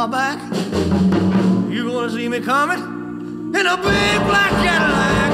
back. 0.08 0.40
You're 1.70 1.84
gonna 1.84 2.10
see 2.10 2.28
me 2.28 2.40
coming 2.40 2.78
in 2.78 3.66
a 3.66 3.76
big 3.76 4.20
black 4.26 4.50
Cadillac. 4.50 5.29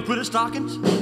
Your 0.00 0.06
pretty 0.06 0.24
stockings. 0.24 0.99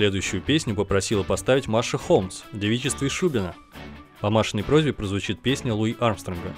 Следующую 0.00 0.40
песню 0.40 0.74
попросила 0.74 1.22
поставить 1.24 1.68
Маша 1.68 1.98
Холмс 1.98 2.44
в 2.52 2.58
девичестве 2.58 3.10
Шубина. 3.10 3.54
По 4.22 4.30
Машиной 4.30 4.64
просьбе 4.64 4.94
прозвучит 4.94 5.42
песня 5.42 5.74
Луи 5.74 5.94
Армстронга. 6.00 6.54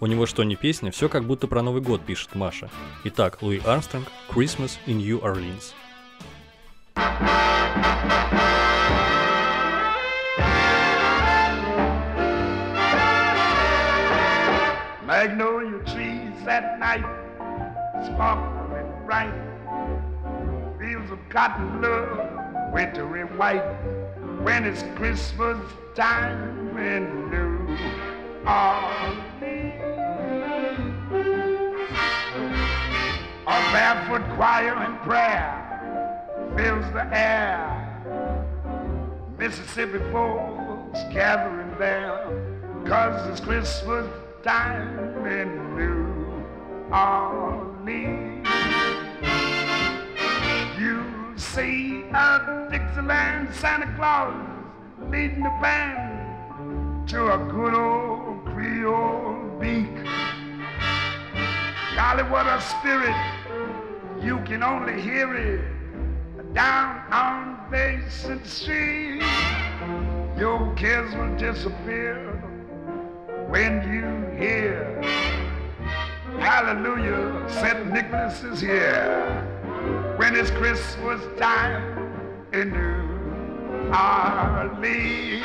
У 0.00 0.06
него 0.06 0.24
что 0.24 0.42
не 0.42 0.56
песня, 0.56 0.90
все 0.90 1.10
как 1.10 1.24
будто 1.24 1.48
про 1.48 1.60
Новый 1.60 1.82
год, 1.82 2.00
пишет 2.00 2.34
Маша. 2.34 2.70
Итак, 3.04 3.42
Луи 3.42 3.60
Армстронг 3.62 4.08
«Christmas 4.30 4.78
in 4.86 5.02
New 5.02 5.20
Orleans». 5.20 5.74
Magnolia 15.04 15.84
trees 15.84 16.46
at 16.46 16.78
night, 16.78 17.04
sparkling 18.06 18.90
bright. 19.04 19.34
Fields 20.80 21.10
of 21.10 21.18
cotton 21.28 21.82
love, 21.82 22.37
wintry 22.72 23.22
white. 23.36 23.62
When 24.42 24.64
it's 24.64 24.82
Christmas 24.96 25.58
time 25.94 26.76
in 26.78 27.30
New 27.30 27.76
Orleans. 28.46 29.28
A 33.46 33.58
barefoot 33.72 34.22
choir 34.36 34.74
and 34.74 34.98
prayer 35.00 36.52
fills 36.56 36.84
the 36.92 37.08
air. 37.12 37.74
Mississippi 39.38 39.98
folks 40.12 41.00
gathering 41.12 41.74
there, 41.78 42.26
cause 42.86 43.28
it's 43.30 43.40
Christmas 43.40 44.06
time 44.42 45.26
in 45.26 45.76
New 45.76 46.44
Orleans. 46.92 48.37
See 51.38 52.02
a 52.12 52.68
Dixieland 52.70 53.54
Santa 53.54 53.92
Claus 53.96 54.34
leading 55.10 55.42
the 55.42 55.56
band 55.62 57.08
to 57.08 57.32
a 57.32 57.38
good 57.50 57.74
old 57.74 58.44
Creole 58.46 59.56
beak. 59.60 59.94
Golly, 61.94 62.22
what 62.24 62.46
a 62.46 62.60
spirit! 62.60 63.16
You 64.22 64.38
can 64.44 64.62
only 64.62 65.00
hear 65.00 65.34
it 65.34 66.54
down 66.54 67.02
on 67.12 67.70
Basin 67.70 68.44
Street. 68.44 69.22
Your 70.38 70.74
kids 70.76 71.14
will 71.14 71.36
disappear 71.36 72.34
when 73.48 73.82
you 73.92 74.38
hear 74.38 74.98
Hallelujah, 76.38 77.44
St. 77.48 77.92
Nicholas 77.92 78.42
is 78.44 78.60
here. 78.60 79.57
When 80.18 80.34
it's 80.34 80.50
Christmas 80.50 81.20
time 81.38 82.12
in 82.52 82.72
New 82.72 83.92
Orleans. 83.94 85.44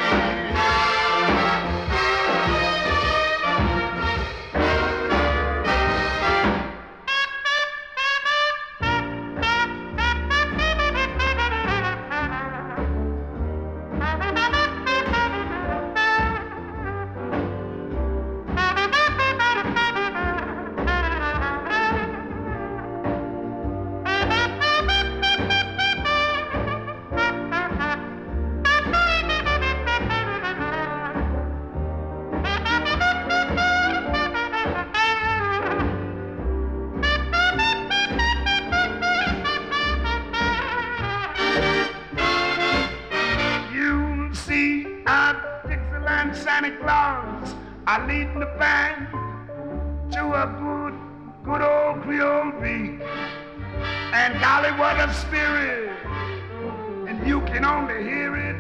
You 57.26 57.42
can 57.42 57.64
only 57.66 58.04
hear 58.04 58.36
it 58.36 58.56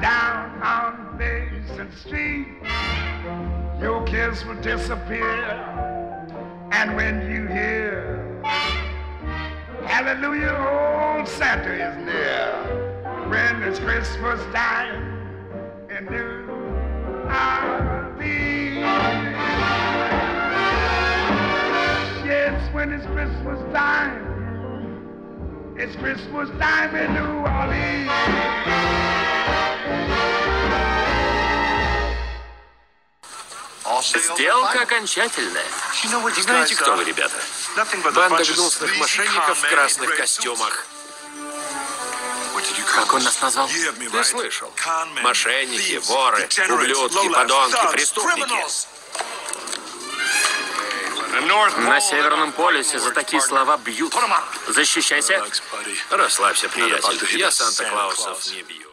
down 0.00 0.62
on 0.62 1.18
Basin 1.18 1.90
Street. 1.96 2.46
Your 3.80 4.04
kiss 4.04 4.44
will 4.44 4.60
disappear. 4.60 5.44
And 6.72 6.96
when 6.96 7.30
you 7.30 7.46
hear, 7.46 8.14
Hallelujah, 9.86 11.18
old 11.18 11.28
Santa 11.28 11.72
is 11.72 11.96
near 12.04 13.28
when 13.28 13.62
it's 13.62 13.78
Christmas 13.78 14.40
time 14.54 15.88
in 15.90 16.06
New 16.06 16.48
Orleans. 17.28 18.04
Yes, 22.24 22.74
when 22.74 22.92
it's 22.92 23.06
Christmas 23.06 23.60
time, 23.74 24.23
it's 25.76 25.96
Christmas 25.96 26.48
time 26.58 26.94
in 26.94 27.14
New 27.14 27.46
Orleans. 27.46 28.10
Сделка 34.34 34.82
окончательная. 34.82 35.64
Знаете, 36.42 36.74
кто 36.76 36.94
вы, 36.96 37.04
ребята? 37.04 37.34
Банда 38.14 38.44
гнусных 38.44 38.96
мошенников 38.98 39.58
в 39.58 39.68
красных 39.68 40.16
костюмах. 40.16 40.86
Как 42.94 43.12
он 43.14 43.22
нас 43.24 43.40
назвал? 43.40 43.68
Ты 43.68 44.24
слышал? 44.24 44.72
Мошенники, 45.22 46.00
воры, 46.06 46.48
ублюдки, 46.70 47.28
подонки, 47.28 47.92
преступники. 47.92 48.93
На 51.78 52.00
Северном 52.00 52.52
полюсе 52.52 52.98
за 52.98 53.10
такие 53.10 53.42
слова 53.42 53.76
бьют. 53.78 54.14
Защищайся. 54.68 55.42
Расслабься, 56.10 56.68
приятель. 56.68 57.38
Я 57.38 57.50
Санта-Клаусов 57.50 58.46
не 58.52 58.62
бью. 58.62 58.88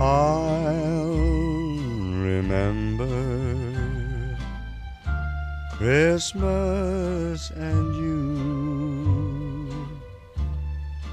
I'll 0.00 1.14
remember 2.20 3.06
Christmas 5.78 7.50
and 7.52 7.94
you 7.96 8.03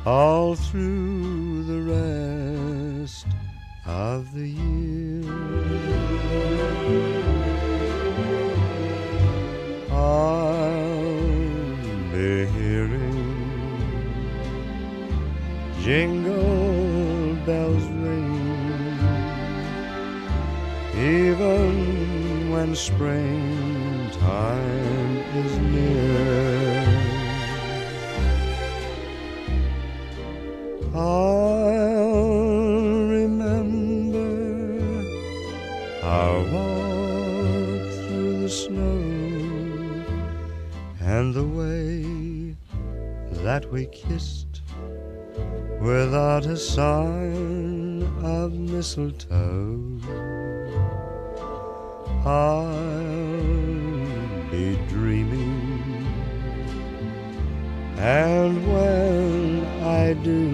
all 0.05 0.55
through 0.55 1.63
the 1.63 1.81
rest 3.01 3.27
of 3.85 4.33
the 4.33 4.47
year. 4.49 5.23
I'll 9.91 11.01
be 12.11 12.45
hearing 12.47 13.21
jingle 15.81 17.35
bells 17.45 17.83
ring 17.83 18.41
even 20.97 22.51
when 22.51 22.75
springtime 22.75 24.17
is 25.35 25.57
near. 25.59 26.60
I'll 30.93 32.27
remember 33.07 34.27
our 36.03 36.39
walk 36.39 37.91
through 38.07 38.41
the 38.41 38.49
snow 38.49 40.03
and 40.99 41.33
the 41.33 41.45
way 41.45 42.57
that 43.43 43.71
we 43.71 43.85
kissed 43.85 44.63
without 45.79 46.45
a 46.45 46.57
sign 46.57 48.03
of 48.21 48.53
mistletoe. 48.53 49.97
I'll 52.25 52.67
be 54.51 54.77
dreaming, 54.89 56.05
and 57.97 58.67
when 58.67 59.30
Do, 60.13 60.51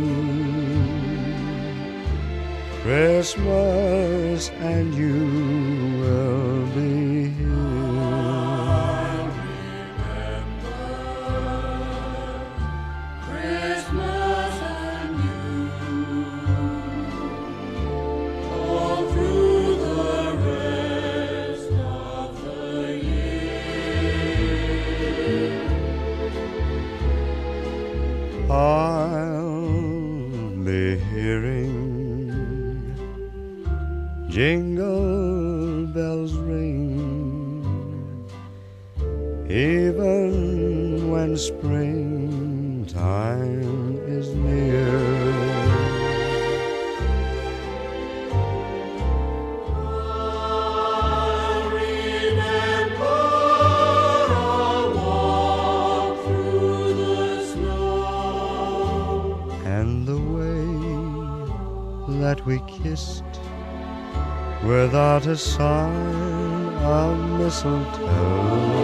Christmas 2.84 4.50
and 4.50 4.94
you 4.94 6.00
will 6.00 6.57
kissed 62.68 63.24
without 64.64 65.26
a 65.26 65.38
sign 65.38 66.74
of 66.84 67.40
mistletoe. 67.40 68.77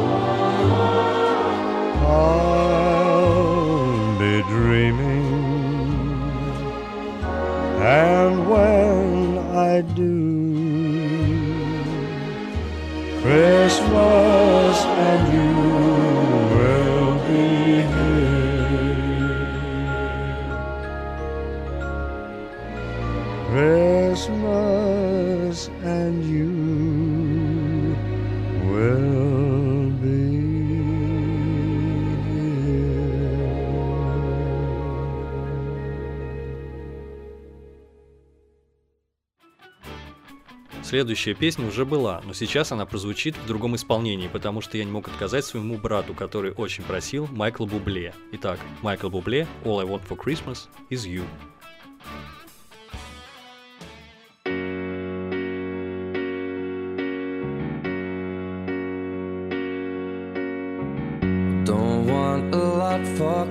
Следующая 41.04 41.34
песня 41.34 41.68
уже 41.68 41.84
была, 41.84 42.22
но 42.24 42.32
сейчас 42.32 42.72
она 42.72 42.86
прозвучит 42.86 43.36
в 43.36 43.46
другом 43.46 43.76
исполнении, 43.76 44.30
потому 44.30 44.62
что 44.62 44.78
я 44.78 44.86
не 44.86 44.92
мог 44.92 45.10
отказать 45.10 45.44
своему 45.44 45.78
брату, 45.78 46.14
который 46.14 46.54
очень 46.54 46.86
просил, 46.86 47.28
Майкла 47.30 47.66
Бубле. 47.66 48.14
Итак, 48.32 48.58
Майкл 48.82 49.10
Бубле, 49.10 49.46
All 49.66 49.82
I 49.82 49.86
Want 49.86 50.08
for 50.08 50.16
Christmas 50.16 50.70
is 50.90 51.06
You. 51.06 51.26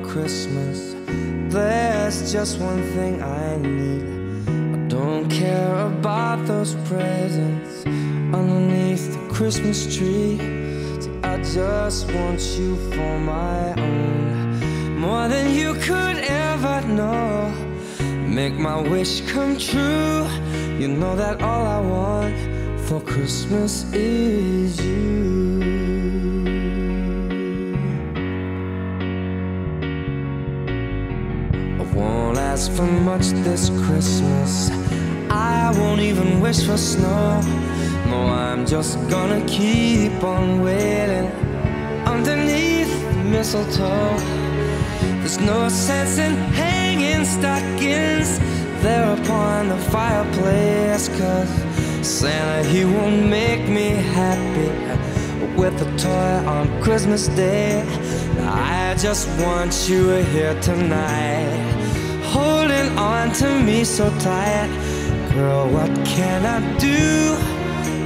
Christmas. 0.05 0.95
There's 1.53 2.33
just 2.33 2.59
one 2.59 2.83
thing 2.93 3.23
I 3.23 3.57
need. 3.57 3.82
Wish 18.91 19.21
come 19.33 19.57
true. 19.59 20.27
You 20.79 20.89
know 20.89 21.15
that 21.17 21.43
all 21.43 21.67
I 21.67 21.81
want 21.81 22.35
for 22.81 23.01
Christmas 23.01 23.85
is 23.93 24.81
you. 24.81 25.61
I 31.81 31.85
won't 31.95 32.39
ask 32.39 32.71
for 32.73 32.87
much 32.87 33.27
this 33.47 33.71
Christmas. 33.85 34.71
I 35.31 35.73
won't 35.79 36.01
even 36.01 36.41
wish 36.41 36.65
for 36.65 36.77
snow. 36.77 37.41
No, 38.09 38.27
I'm 38.27 38.67
just 38.67 38.99
gonna 39.09 39.45
keep 39.47 40.23
on 40.23 40.63
waiting 40.63 41.27
underneath 42.07 42.93
the 43.15 43.25
mistletoe. 43.25 44.17
There's 45.21 45.39
no 45.39 45.69
sense 45.69 46.19
in 46.19 46.35
hanging 46.53 47.25
stockings 47.25 48.41
there 48.83 49.15
upon 49.15 49.69
the 49.69 49.77
fireplace. 49.77 51.09
Cause 51.09 51.49
Santa, 52.07 52.69
he 52.69 52.85
won't 52.85 53.29
make 53.29 53.69
me 53.69 53.91
happy 54.19 54.71
with 55.57 55.81
a 55.81 55.97
toy 55.97 56.49
on 56.51 56.83
Christmas 56.83 57.29
Day. 57.29 57.83
I 58.41 58.95
just 58.99 59.29
want 59.41 59.89
you 59.89 60.09
here 60.35 60.59
tonight, 60.61 61.53
holding 62.25 62.89
on 62.99 63.33
to 63.35 63.61
me 63.63 63.85
so 63.85 64.11
tight. 64.19 64.71
Girl, 65.33 65.69
what 65.69 65.91
can 66.05 66.45
I 66.45 66.59
do? 66.79 67.33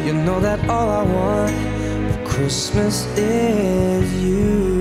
You 0.07 0.13
know 0.13 0.41
that 0.41 0.61
all 0.69 0.89
I 0.91 1.03
want 1.03 1.55
for 2.13 2.25
Christmas 2.35 3.07
is 3.17 4.23
you. 4.23 4.76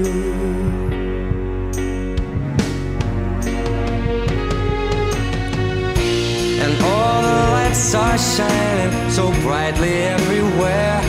Lights 7.76 7.96
are 7.96 8.18
shining 8.18 9.10
so 9.10 9.32
brightly 9.42 9.94
everywhere. 10.04 11.02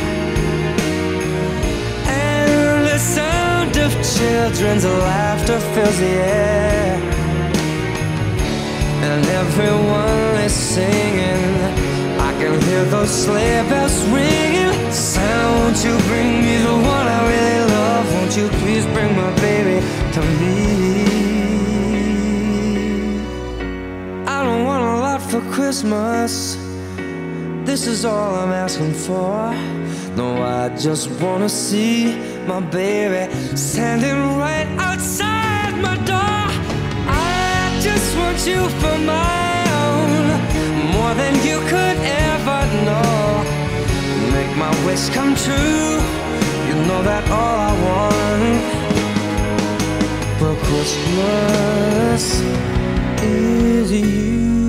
And 2.07 2.87
the 2.87 2.99
sound 2.99 3.77
of 3.77 3.93
children's 4.17 4.85
laughter 4.85 5.61
fills 5.75 5.99
the 5.99 6.07
air. 6.07 7.01
And 9.03 9.25
everyone 9.27 10.45
is 10.45 10.53
singing. 10.53 11.55
I 12.19 12.33
can 12.41 12.61
hear 12.63 12.85
those 12.85 13.11
sleigh 13.11 13.63
bells 13.69 14.03
ringing. 14.09 14.67
Won't 15.17 15.85
you 15.85 15.97
bring 16.09 16.43
me 16.43 16.57
the 16.59 16.75
one 16.75 17.07
I 17.07 17.21
really 17.33 17.71
love? 17.71 18.13
Won't 18.15 18.37
you 18.37 18.49
please 18.61 18.85
bring 18.87 19.15
my 19.17 19.31
baby 19.41 19.81
to 20.15 20.21
me? 20.41 21.07
I 24.27 24.43
don't 24.45 24.65
want 24.65 24.83
a 24.83 24.97
lot 25.07 25.21
for 25.23 25.41
Christmas. 25.53 26.56
This 27.77 27.89
is 27.89 28.05
all 28.07 28.35
I'm 28.37 28.53
asking 28.53 28.95
for. 28.95 29.53
No, 30.17 30.43
I 30.43 30.71
just 30.79 31.11
wanna 31.21 31.51
see 31.51 32.17
my 32.47 32.61
baby 32.61 33.31
standing 33.55 34.19
right 34.39 34.67
outside 34.79 35.75
my 35.87 35.97
door. 36.11 36.45
I 37.07 37.79
just 37.83 38.17
want 38.17 38.39
you 38.51 38.61
for 38.81 38.97
my 39.17 39.59
own, 39.85 40.25
more 40.97 41.13
than 41.21 41.35
you 41.49 41.59
could 41.73 41.99
ever 42.33 42.61
know. 42.87 43.45
Make 44.33 44.53
my 44.57 44.73
wish 44.87 45.11
come 45.11 45.35
true. 45.35 46.01
You 46.69 46.77
know 46.89 47.03
that 47.11 47.25
all 47.29 47.57
I 47.71 47.73
want 47.87 48.59
for 50.39 50.55
Christmas 50.67 52.23
is 53.23 53.93
you. 53.93 54.66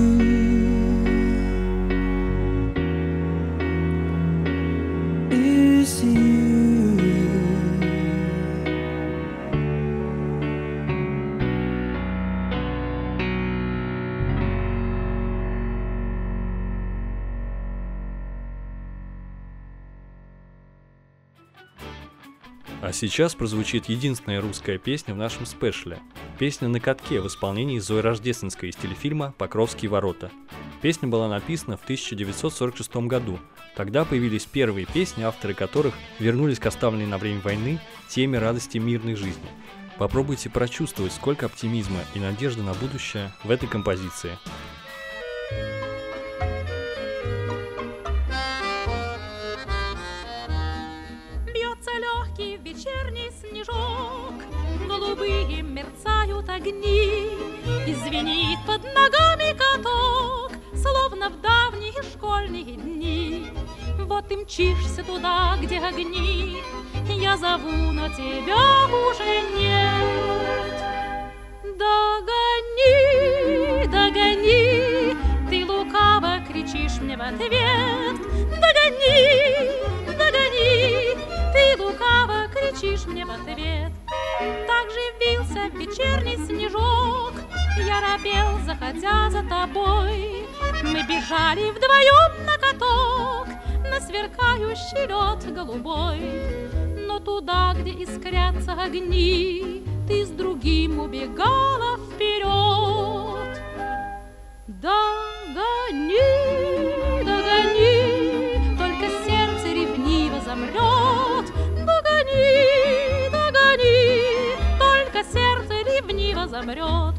Сейчас 22.98 23.36
прозвучит 23.36 23.88
единственная 23.88 24.40
русская 24.40 24.76
песня 24.76 25.14
в 25.14 25.16
нашем 25.16 25.46
спешле. 25.46 26.00
Песня 26.38 26.66
«На 26.66 26.80
катке» 26.80 27.20
в 27.20 27.28
исполнении 27.28 27.78
Зои 27.78 28.00
Рождественской 28.00 28.70
из 28.70 28.76
телефильма 28.76 29.32
«Покровские 29.38 29.88
ворота». 29.88 30.32
Песня 30.82 31.08
была 31.08 31.28
написана 31.28 31.76
в 31.76 31.84
1946 31.84 32.96
году. 33.06 33.38
Тогда 33.76 34.04
появились 34.04 34.46
первые 34.46 34.84
песни, 34.84 35.22
авторы 35.22 35.54
которых 35.54 35.94
вернулись 36.18 36.58
к 36.58 36.66
оставленной 36.66 37.06
на 37.06 37.18
время 37.18 37.40
войны 37.40 37.80
теме 38.08 38.40
радости 38.40 38.78
мирной 38.78 39.14
жизни. 39.14 39.48
Попробуйте 39.96 40.50
прочувствовать, 40.50 41.12
сколько 41.12 41.46
оптимизма 41.46 42.00
и 42.14 42.18
надежды 42.18 42.62
на 42.62 42.74
будущее 42.74 43.32
в 43.44 43.50
этой 43.52 43.68
композиции. 43.68 44.36
Бьется 45.50 45.97
вечерний 52.78 53.30
снежок, 53.40 54.34
Голубые 54.86 55.62
мерцают 55.62 56.48
огни, 56.48 57.30
И 57.86 57.94
звенит 57.94 58.58
под 58.66 58.82
ногами 58.94 59.56
каток, 59.56 60.52
Словно 60.74 61.28
в 61.30 61.40
давние 61.40 62.02
школьные 62.02 62.76
дни. 62.76 63.46
Вот 63.98 64.28
ты 64.28 64.36
мчишься 64.36 65.02
туда, 65.02 65.56
где 65.60 65.78
огни, 65.78 66.62
Я 67.08 67.36
зову, 67.36 67.92
но 67.92 68.08
тебя 68.10 68.86
уже 68.86 69.42
нет. 69.58 70.04
Догони, 71.78 72.86
догони, 73.86 75.16
ты 75.50 75.66
лукаво 75.66 76.40
кричишь 76.48 77.00
мне 77.00 77.16
в 77.16 77.22
ответ. 77.22 78.18
Догони, 78.50 78.97
кричишь 82.78 83.06
мне 83.06 83.24
в 83.24 83.30
ответ. 83.30 83.92
Так 84.66 84.90
же 84.90 85.00
вился 85.20 85.68
вечерний 85.76 86.36
снежок, 86.36 87.32
я 87.78 88.00
робел, 88.00 88.58
заходя 88.64 89.30
за 89.30 89.42
тобой. 89.48 90.46
Мы 90.82 91.02
бежали 91.02 91.70
вдвоем 91.70 92.46
на 92.46 92.56
каток, 92.58 93.48
на 93.90 94.00
сверкающий 94.00 95.06
лед 95.06 95.54
голубой. 95.54 96.20
Но 97.06 97.18
туда, 97.18 97.74
где 97.78 97.90
искрятся 97.90 98.72
огни, 98.72 99.82
ты 100.06 100.24
с 100.24 100.30
другим 100.30 101.00
убегала 101.00 101.98
вперед. 101.98 103.62
Догони, 104.68 106.37
замрет. 116.58 117.14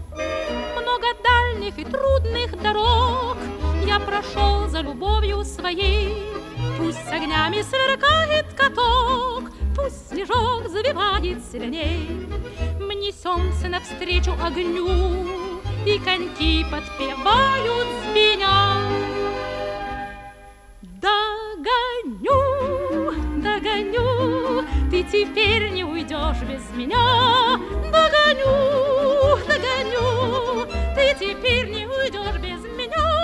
Много 0.76 1.08
дальних 1.24 1.78
и 1.80 1.86
трудных 1.86 2.62
дорог 2.62 3.38
я 3.86 4.00
прошел 4.00 4.68
за 4.68 4.82
любовью 4.82 5.46
своей. 5.46 6.26
Пусть 6.78 7.06
с 7.08 7.12
огнями 7.12 7.62
сверкает 7.62 8.48
каток, 8.54 9.52
пусть 9.76 10.10
снежок 10.10 10.68
завивает 10.70 11.40
сильней. 11.52 12.28
Мы 12.82 12.96
несемся 12.96 13.70
навстречу 13.70 14.34
огню, 14.44 15.28
и 15.86 16.00
коньки 16.00 16.66
подпевают 16.66 17.88
звеня. 18.12 18.76
Догоню, 21.02 22.32
догоню, 23.42 24.66
ты 24.92 25.04
теперь 25.04 25.70
не 25.72 25.86
уйдешь 25.86 26.42
без 26.42 26.70
меня. 26.76 27.58
Догоню, 27.92 29.29
ты 30.96 31.16
теперь 31.20 31.70
не 31.70 31.86
уйдешь 31.86 32.42
без 32.42 32.64
меня. 32.78 33.20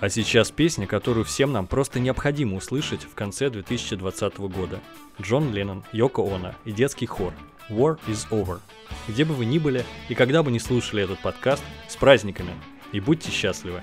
А 0.00 0.08
сейчас 0.08 0.50
песня, 0.50 0.88
которую 0.88 1.24
всем 1.24 1.52
нам 1.52 1.68
просто 1.68 2.00
необходимо 2.00 2.56
услышать 2.56 3.04
в 3.04 3.14
конце 3.14 3.50
2020 3.50 4.38
года. 4.38 4.80
Джон 5.20 5.52
Леннон, 5.52 5.84
Йоко 5.92 6.22
Оно 6.22 6.54
и 6.64 6.72
детский 6.72 7.06
хор 7.06 7.32
War 7.70 8.00
is 8.08 8.28
Over. 8.30 8.58
Где 9.06 9.24
бы 9.24 9.34
вы 9.34 9.44
ни 9.44 9.58
были 9.58 9.84
и 10.08 10.14
когда 10.14 10.42
бы 10.42 10.50
не 10.50 10.58
слушали 10.58 11.04
этот 11.04 11.20
подкаст, 11.20 11.62
с 11.88 11.96
праздниками 11.96 12.52
и 12.90 12.98
будьте 12.98 13.30
счастливы. 13.30 13.82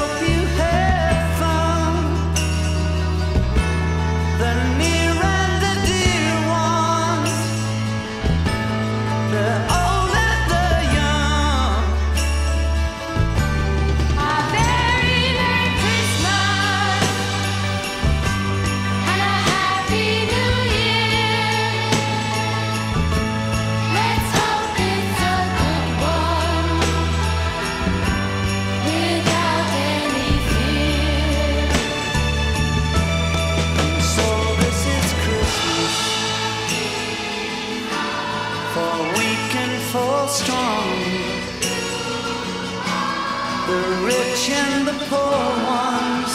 rich 44.19 44.49
and 44.49 44.87
the 44.87 44.93
poor 45.09 45.41
ones. 45.79 46.31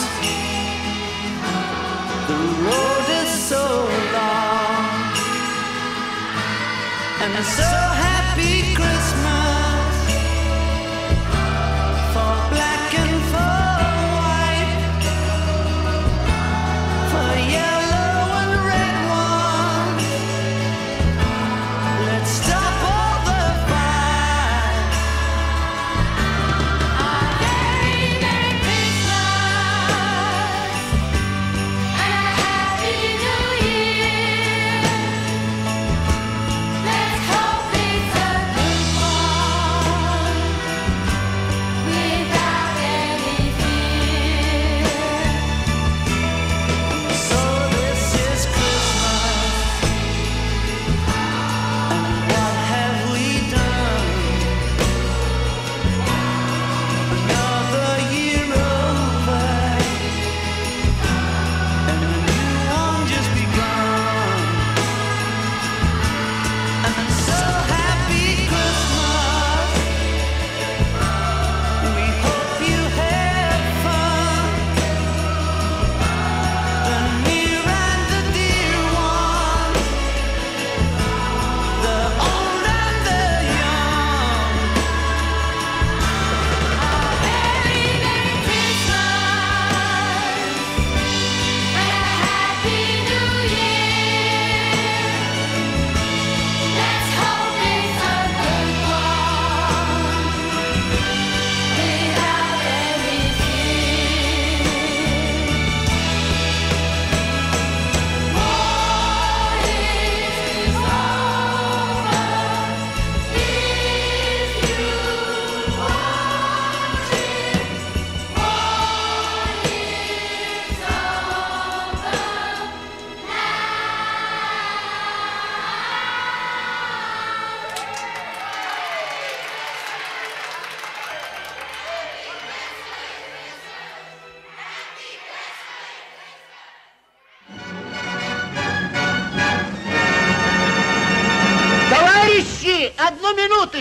The 2.29 2.39
road 2.67 3.07
is 3.21 3.31
so 3.51 3.65
long, 4.17 5.13
and 7.23 7.45
so 7.57 7.69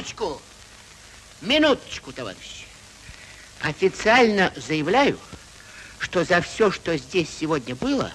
минуточку. 0.06 0.40
Минуточку, 1.40 2.12
товарищи. 2.12 2.66
Официально 3.60 4.52
заявляю, 4.56 5.18
что 5.98 6.24
за 6.24 6.40
все, 6.40 6.70
что 6.70 6.96
здесь 6.96 7.28
сегодня 7.28 7.74
было, 7.74 8.12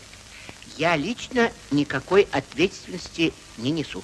я 0.78 0.96
лично 0.96 1.52
никакой 1.70 2.28
ответственности 2.32 3.34
не 3.58 3.72
несу. 3.72 4.04